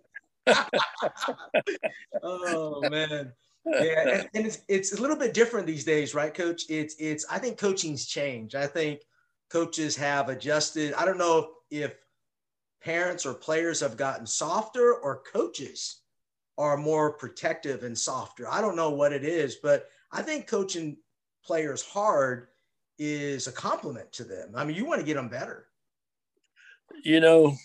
[2.23, 3.33] oh man.
[3.65, 6.65] Yeah, and, and, it's it's a little bit different these days, right, Coach?
[6.69, 8.57] It's it's I think coaching's changed.
[8.57, 9.03] I think
[9.51, 10.95] coaches have adjusted.
[10.95, 11.95] I don't know if
[12.83, 16.02] parents or players have gotten softer or coaches
[16.63, 18.49] are more protective and softer.
[18.49, 20.97] I don't know what it is, but I think coaching
[21.45, 22.47] players hard
[23.01, 24.53] is a compliment to them.
[24.55, 25.67] I mean, you want to get them better.
[27.03, 27.57] You know,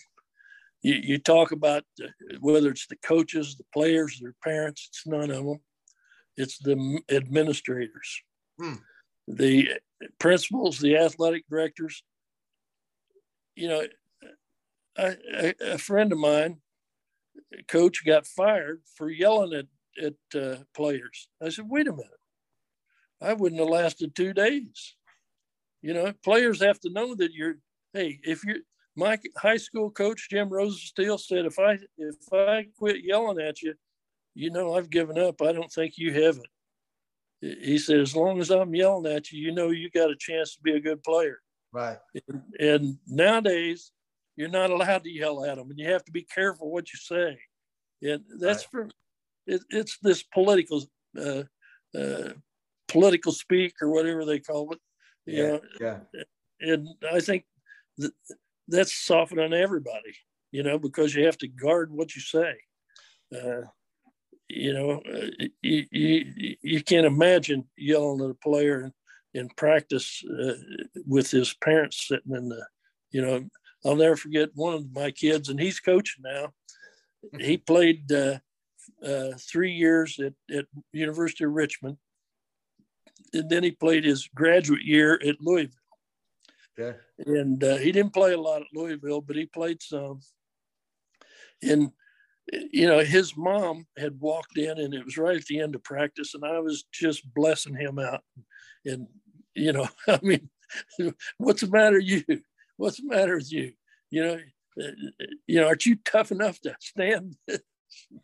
[0.82, 1.84] you, you talk about
[2.40, 5.60] whether it's the coaches, the players, their parents, it's none of them.
[6.36, 8.22] It's the administrators,
[8.58, 8.74] hmm.
[9.28, 9.68] the
[10.18, 12.02] principals, the athletic directors.
[13.54, 13.82] You know,
[14.96, 16.58] I, a, a friend of mine
[17.68, 19.66] coach got fired for yelling at
[20.00, 21.28] at uh, players.
[21.42, 22.06] I said, wait a minute,
[23.20, 24.94] I wouldn't have lasted two days.
[25.82, 27.56] You know, players have to know that you're.
[27.92, 28.58] Hey, if you're
[28.96, 33.74] my high school coach Jim Rosenstihl said, if I if I quit yelling at you,
[34.34, 35.40] you know I've given up.
[35.40, 37.58] I don't think you have it.
[37.62, 40.56] He said, as long as I'm yelling at you, you know you got a chance
[40.56, 41.38] to be a good player.
[41.72, 41.98] Right.
[42.28, 43.92] And, and nowadays,
[44.38, 46.98] you're not allowed to yell at them, and you have to be careful what you
[46.98, 47.36] say.
[48.02, 48.84] And that's right.
[48.84, 48.88] for
[49.48, 50.84] it, it's this political
[51.18, 51.42] uh,
[51.98, 52.34] uh,
[52.86, 54.78] political speak or whatever they call it.
[55.26, 55.60] Yeah, know?
[55.80, 55.98] yeah.
[56.60, 57.46] And I think
[57.96, 58.12] that
[58.68, 60.14] that's softening everybody,
[60.52, 62.54] you know, because you have to guard what you say.
[63.34, 63.62] Uh,
[64.48, 68.84] you know, uh, you, you, you can't imagine yelling at a player
[69.34, 70.54] in, in practice uh,
[71.06, 72.64] with his parents sitting in the,
[73.10, 73.44] you know,
[73.88, 76.52] I'll never forget one of my kids, and he's coaching now.
[77.38, 78.38] He played uh,
[79.02, 81.96] uh, three years at, at University of Richmond,
[83.32, 85.74] and then he played his graduate year at Louisville.
[86.76, 86.92] Yeah.
[87.26, 90.20] And uh, he didn't play a lot at Louisville, but he played some.
[91.62, 91.90] And
[92.52, 95.82] you know, his mom had walked in, and it was right at the end of
[95.82, 98.22] practice, and I was just blessing him out.
[98.84, 99.06] And
[99.54, 100.50] you know, I mean,
[101.38, 102.22] what's the matter, you?
[102.78, 103.72] What's the matter with you?
[104.10, 104.38] You know,
[104.82, 104.90] uh,
[105.46, 107.36] you know, aren't you tough enough to stand?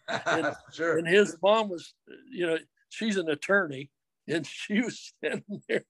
[0.09, 0.99] and, sure.
[0.99, 1.93] And his mom was,
[2.31, 3.91] you know, she's an attorney,
[4.27, 5.85] and she was standing there.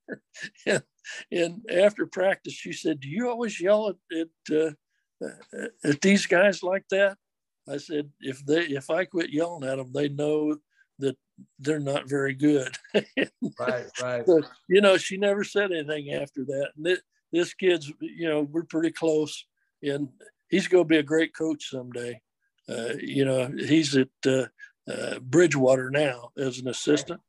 [0.67, 0.83] And,
[1.31, 4.71] and after practice, she said, "Do you always yell at at, uh,
[5.25, 7.17] uh, at these guys like that?"
[7.69, 10.57] I said, "If they if I quit yelling at them, they know
[10.99, 11.17] that
[11.59, 12.77] they're not very good."
[13.61, 14.27] right, right.
[14.27, 16.71] So, you know, she never said anything after that.
[16.77, 17.01] And it,
[17.35, 19.47] this kid's, you know, we're pretty close,
[19.83, 20.09] and
[20.49, 22.21] he's going to be a great coach someday.
[22.69, 24.47] Uh, you know, he's at uh,
[24.91, 27.21] uh, Bridgewater now as an assistant.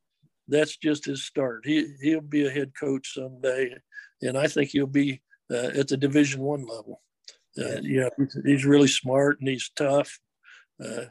[0.48, 1.66] That's just his start.
[1.66, 3.74] He he'll be a head coach someday,
[4.22, 7.02] and I think he'll be uh, at the Division One level.
[7.58, 8.08] Uh, yeah,
[8.44, 10.20] he's really smart and he's tough.
[10.82, 11.06] Uh,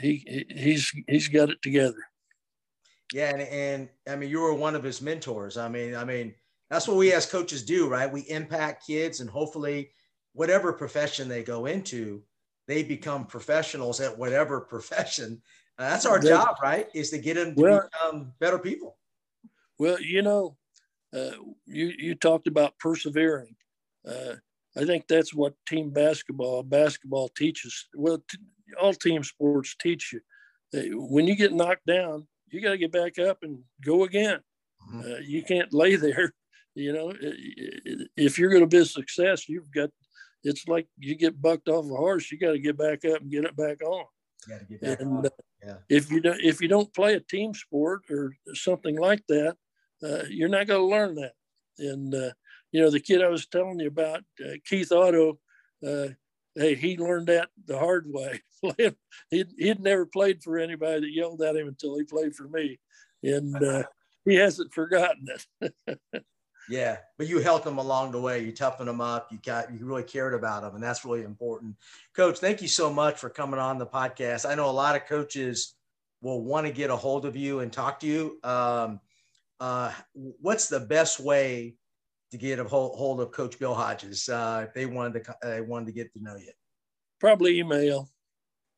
[0.00, 1.96] he he's he's got it together.
[3.12, 5.56] Yeah, and, and I mean, you were one of his mentors.
[5.56, 6.34] I mean, I mean,
[6.72, 8.10] that's what we as coaches do, right?
[8.10, 9.90] We impact kids and hopefully
[10.32, 12.22] whatever profession they go into,
[12.66, 15.42] they become professionals at whatever profession.
[15.78, 16.88] Uh, that's our job, right?
[16.94, 18.96] Is to get them to well, become better people.
[19.78, 20.56] Well, you know,
[21.14, 21.32] uh,
[21.66, 23.54] you you talked about persevering.
[24.08, 24.36] Uh,
[24.74, 27.86] I think that's what team basketball basketball teaches.
[27.94, 28.38] Well, t-
[28.80, 30.20] all team sports teach you.
[30.94, 34.40] When you get knocked down, you got to get back up and go again.
[34.88, 35.00] Mm-hmm.
[35.00, 36.32] Uh, you can't lay there.
[36.74, 37.12] You know,
[38.16, 39.90] if you're going to be a success, you've got.
[40.44, 42.32] It's like you get bucked off a horse.
[42.32, 44.04] You got to get back up and get it back on.
[44.48, 45.26] Back and.
[45.26, 45.30] Uh,
[45.64, 45.76] yeah.
[45.88, 49.56] if you don't, if you don't play a team sport or something like that,
[50.02, 51.32] uh, you're not going to learn that.
[51.78, 52.30] And uh,
[52.72, 55.38] you know, the kid I was telling you about, uh, Keith Otto,
[55.86, 56.08] uh,
[56.54, 58.40] hey, he learned that the hard way.
[59.30, 62.78] he'd, he'd never played for anybody that yelled at him until he played for me.
[63.22, 63.84] And uh,
[64.24, 65.26] he hasn't forgotten
[65.60, 65.96] it.
[66.68, 68.44] yeah, but you helped them along the way.
[68.44, 69.28] You toughened them up.
[69.30, 71.76] You got you really cared about them, and that's really important.
[72.14, 74.48] Coach, thank you so much for coming on the podcast.
[74.48, 75.74] I know a lot of coaches
[76.20, 78.38] will want to get a hold of you and talk to you.
[78.44, 79.00] Um,
[79.60, 81.74] uh, what's the best way
[82.30, 85.62] to get a hold, hold of Coach Bill Hodges uh, if they wanted to uh,
[85.64, 86.52] wanted to get to know you?
[87.20, 88.08] Probably email.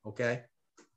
[0.06, 0.42] Okay.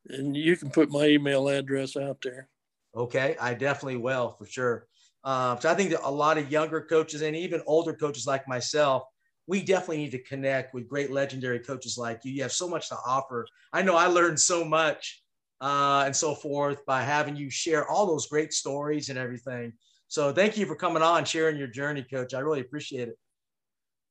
[0.10, 2.50] And you can put my email address out there.
[2.96, 4.88] Okay, I definitely will for sure.
[5.24, 8.48] Um, so I think that a lot of younger coaches and even older coaches like
[8.48, 9.04] myself,
[9.48, 12.32] we definitely need to connect with great legendary coaches like you.
[12.32, 13.48] You have so much to offer.
[13.74, 15.24] I know I learned so much
[15.62, 19.74] uh, and so forth by having you share all those great stories and everything.
[20.08, 22.34] So thank you for coming on, sharing your journey, Coach.
[22.34, 23.18] I really appreciate it.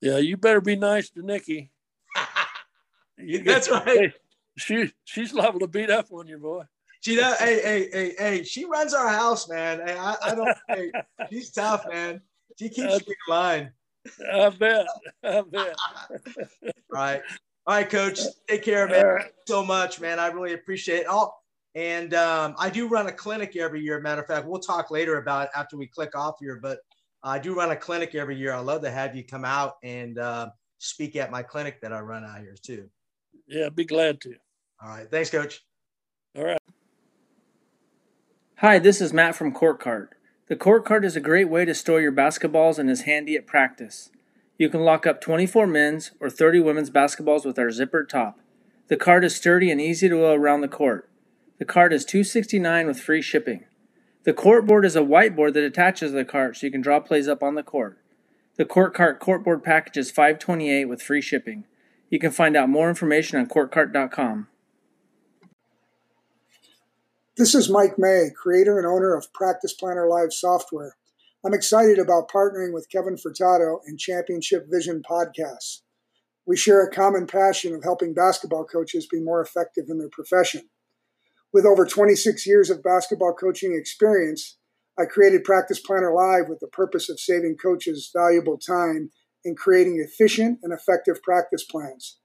[0.01, 1.71] Yeah, you better be nice to Nikki.
[3.45, 4.13] That's right.
[4.59, 6.65] She she's liable to beat up on you, boy.
[7.01, 7.39] She does.
[7.39, 8.43] hey, hey, hey, hey.
[8.45, 9.81] She runs our house, man.
[9.87, 10.57] Hey, I, I don't.
[10.69, 10.93] hey,
[11.31, 12.21] she's tough, man.
[12.59, 13.73] She keeps me in line.
[14.33, 14.87] I bet.
[15.23, 15.77] I bet.
[16.91, 17.23] right.
[17.67, 18.21] All right, Coach.
[18.49, 19.05] Take care, man.
[19.05, 19.33] Right.
[19.47, 20.19] so much, man.
[20.19, 21.07] I really appreciate it.
[21.07, 21.43] All
[21.77, 24.01] and um, I do run a clinic every year.
[24.01, 26.59] Matter of fact, we'll talk later about it after we click off here.
[26.63, 26.79] But
[27.23, 28.55] I do run a clinic every year.
[28.55, 32.01] I love to have you come out and uh, speak at my clinic that I
[32.01, 32.89] run out here too.
[33.47, 34.37] Yeah, be glad to.
[34.83, 35.11] All right.
[35.11, 35.61] Thanks, Coach.
[36.35, 36.59] All right.
[38.61, 40.17] Hi, this is Matt from Court Cart.
[40.49, 43.47] The Court Cart is a great way to store your basketballs and is handy at
[43.47, 44.09] practice.
[44.57, 48.41] You can lock up 24 men's or 30 women's basketballs with our zippered top.
[48.89, 51.11] The cart is sturdy and easy to go around the court.
[51.59, 53.65] The cart is 269 with free shipping.
[54.25, 56.99] The court board is a whiteboard that attaches to the cart so you can draw
[56.99, 57.99] plays up on the court.
[58.57, 61.65] The Court Cart courtboard package is 528 with free shipping.
[62.09, 64.49] You can find out more information on courtcart.com.
[67.39, 70.97] This is Mike May, creator and owner of Practice Planner Live software.
[71.45, 75.83] I'm excited about partnering with Kevin Furtado and Championship Vision podcasts.
[76.47, 80.71] We share a common passion of helping basketball coaches be more effective in their profession.
[81.53, 84.57] With over 26 years of basketball coaching experience,
[84.99, 89.11] I created Practice Planner Live with the purpose of saving coaches valuable time
[89.45, 92.19] in creating efficient and effective practice plans.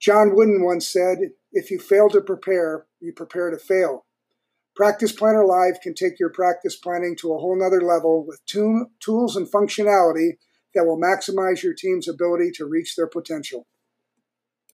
[0.00, 1.18] John Wooden once said,
[1.52, 4.06] If you fail to prepare, you prepare to fail.
[4.78, 9.34] Practice Planner Live can take your practice planning to a whole nother level with tools
[9.34, 10.34] and functionality
[10.72, 13.66] that will maximize your team's ability to reach their potential.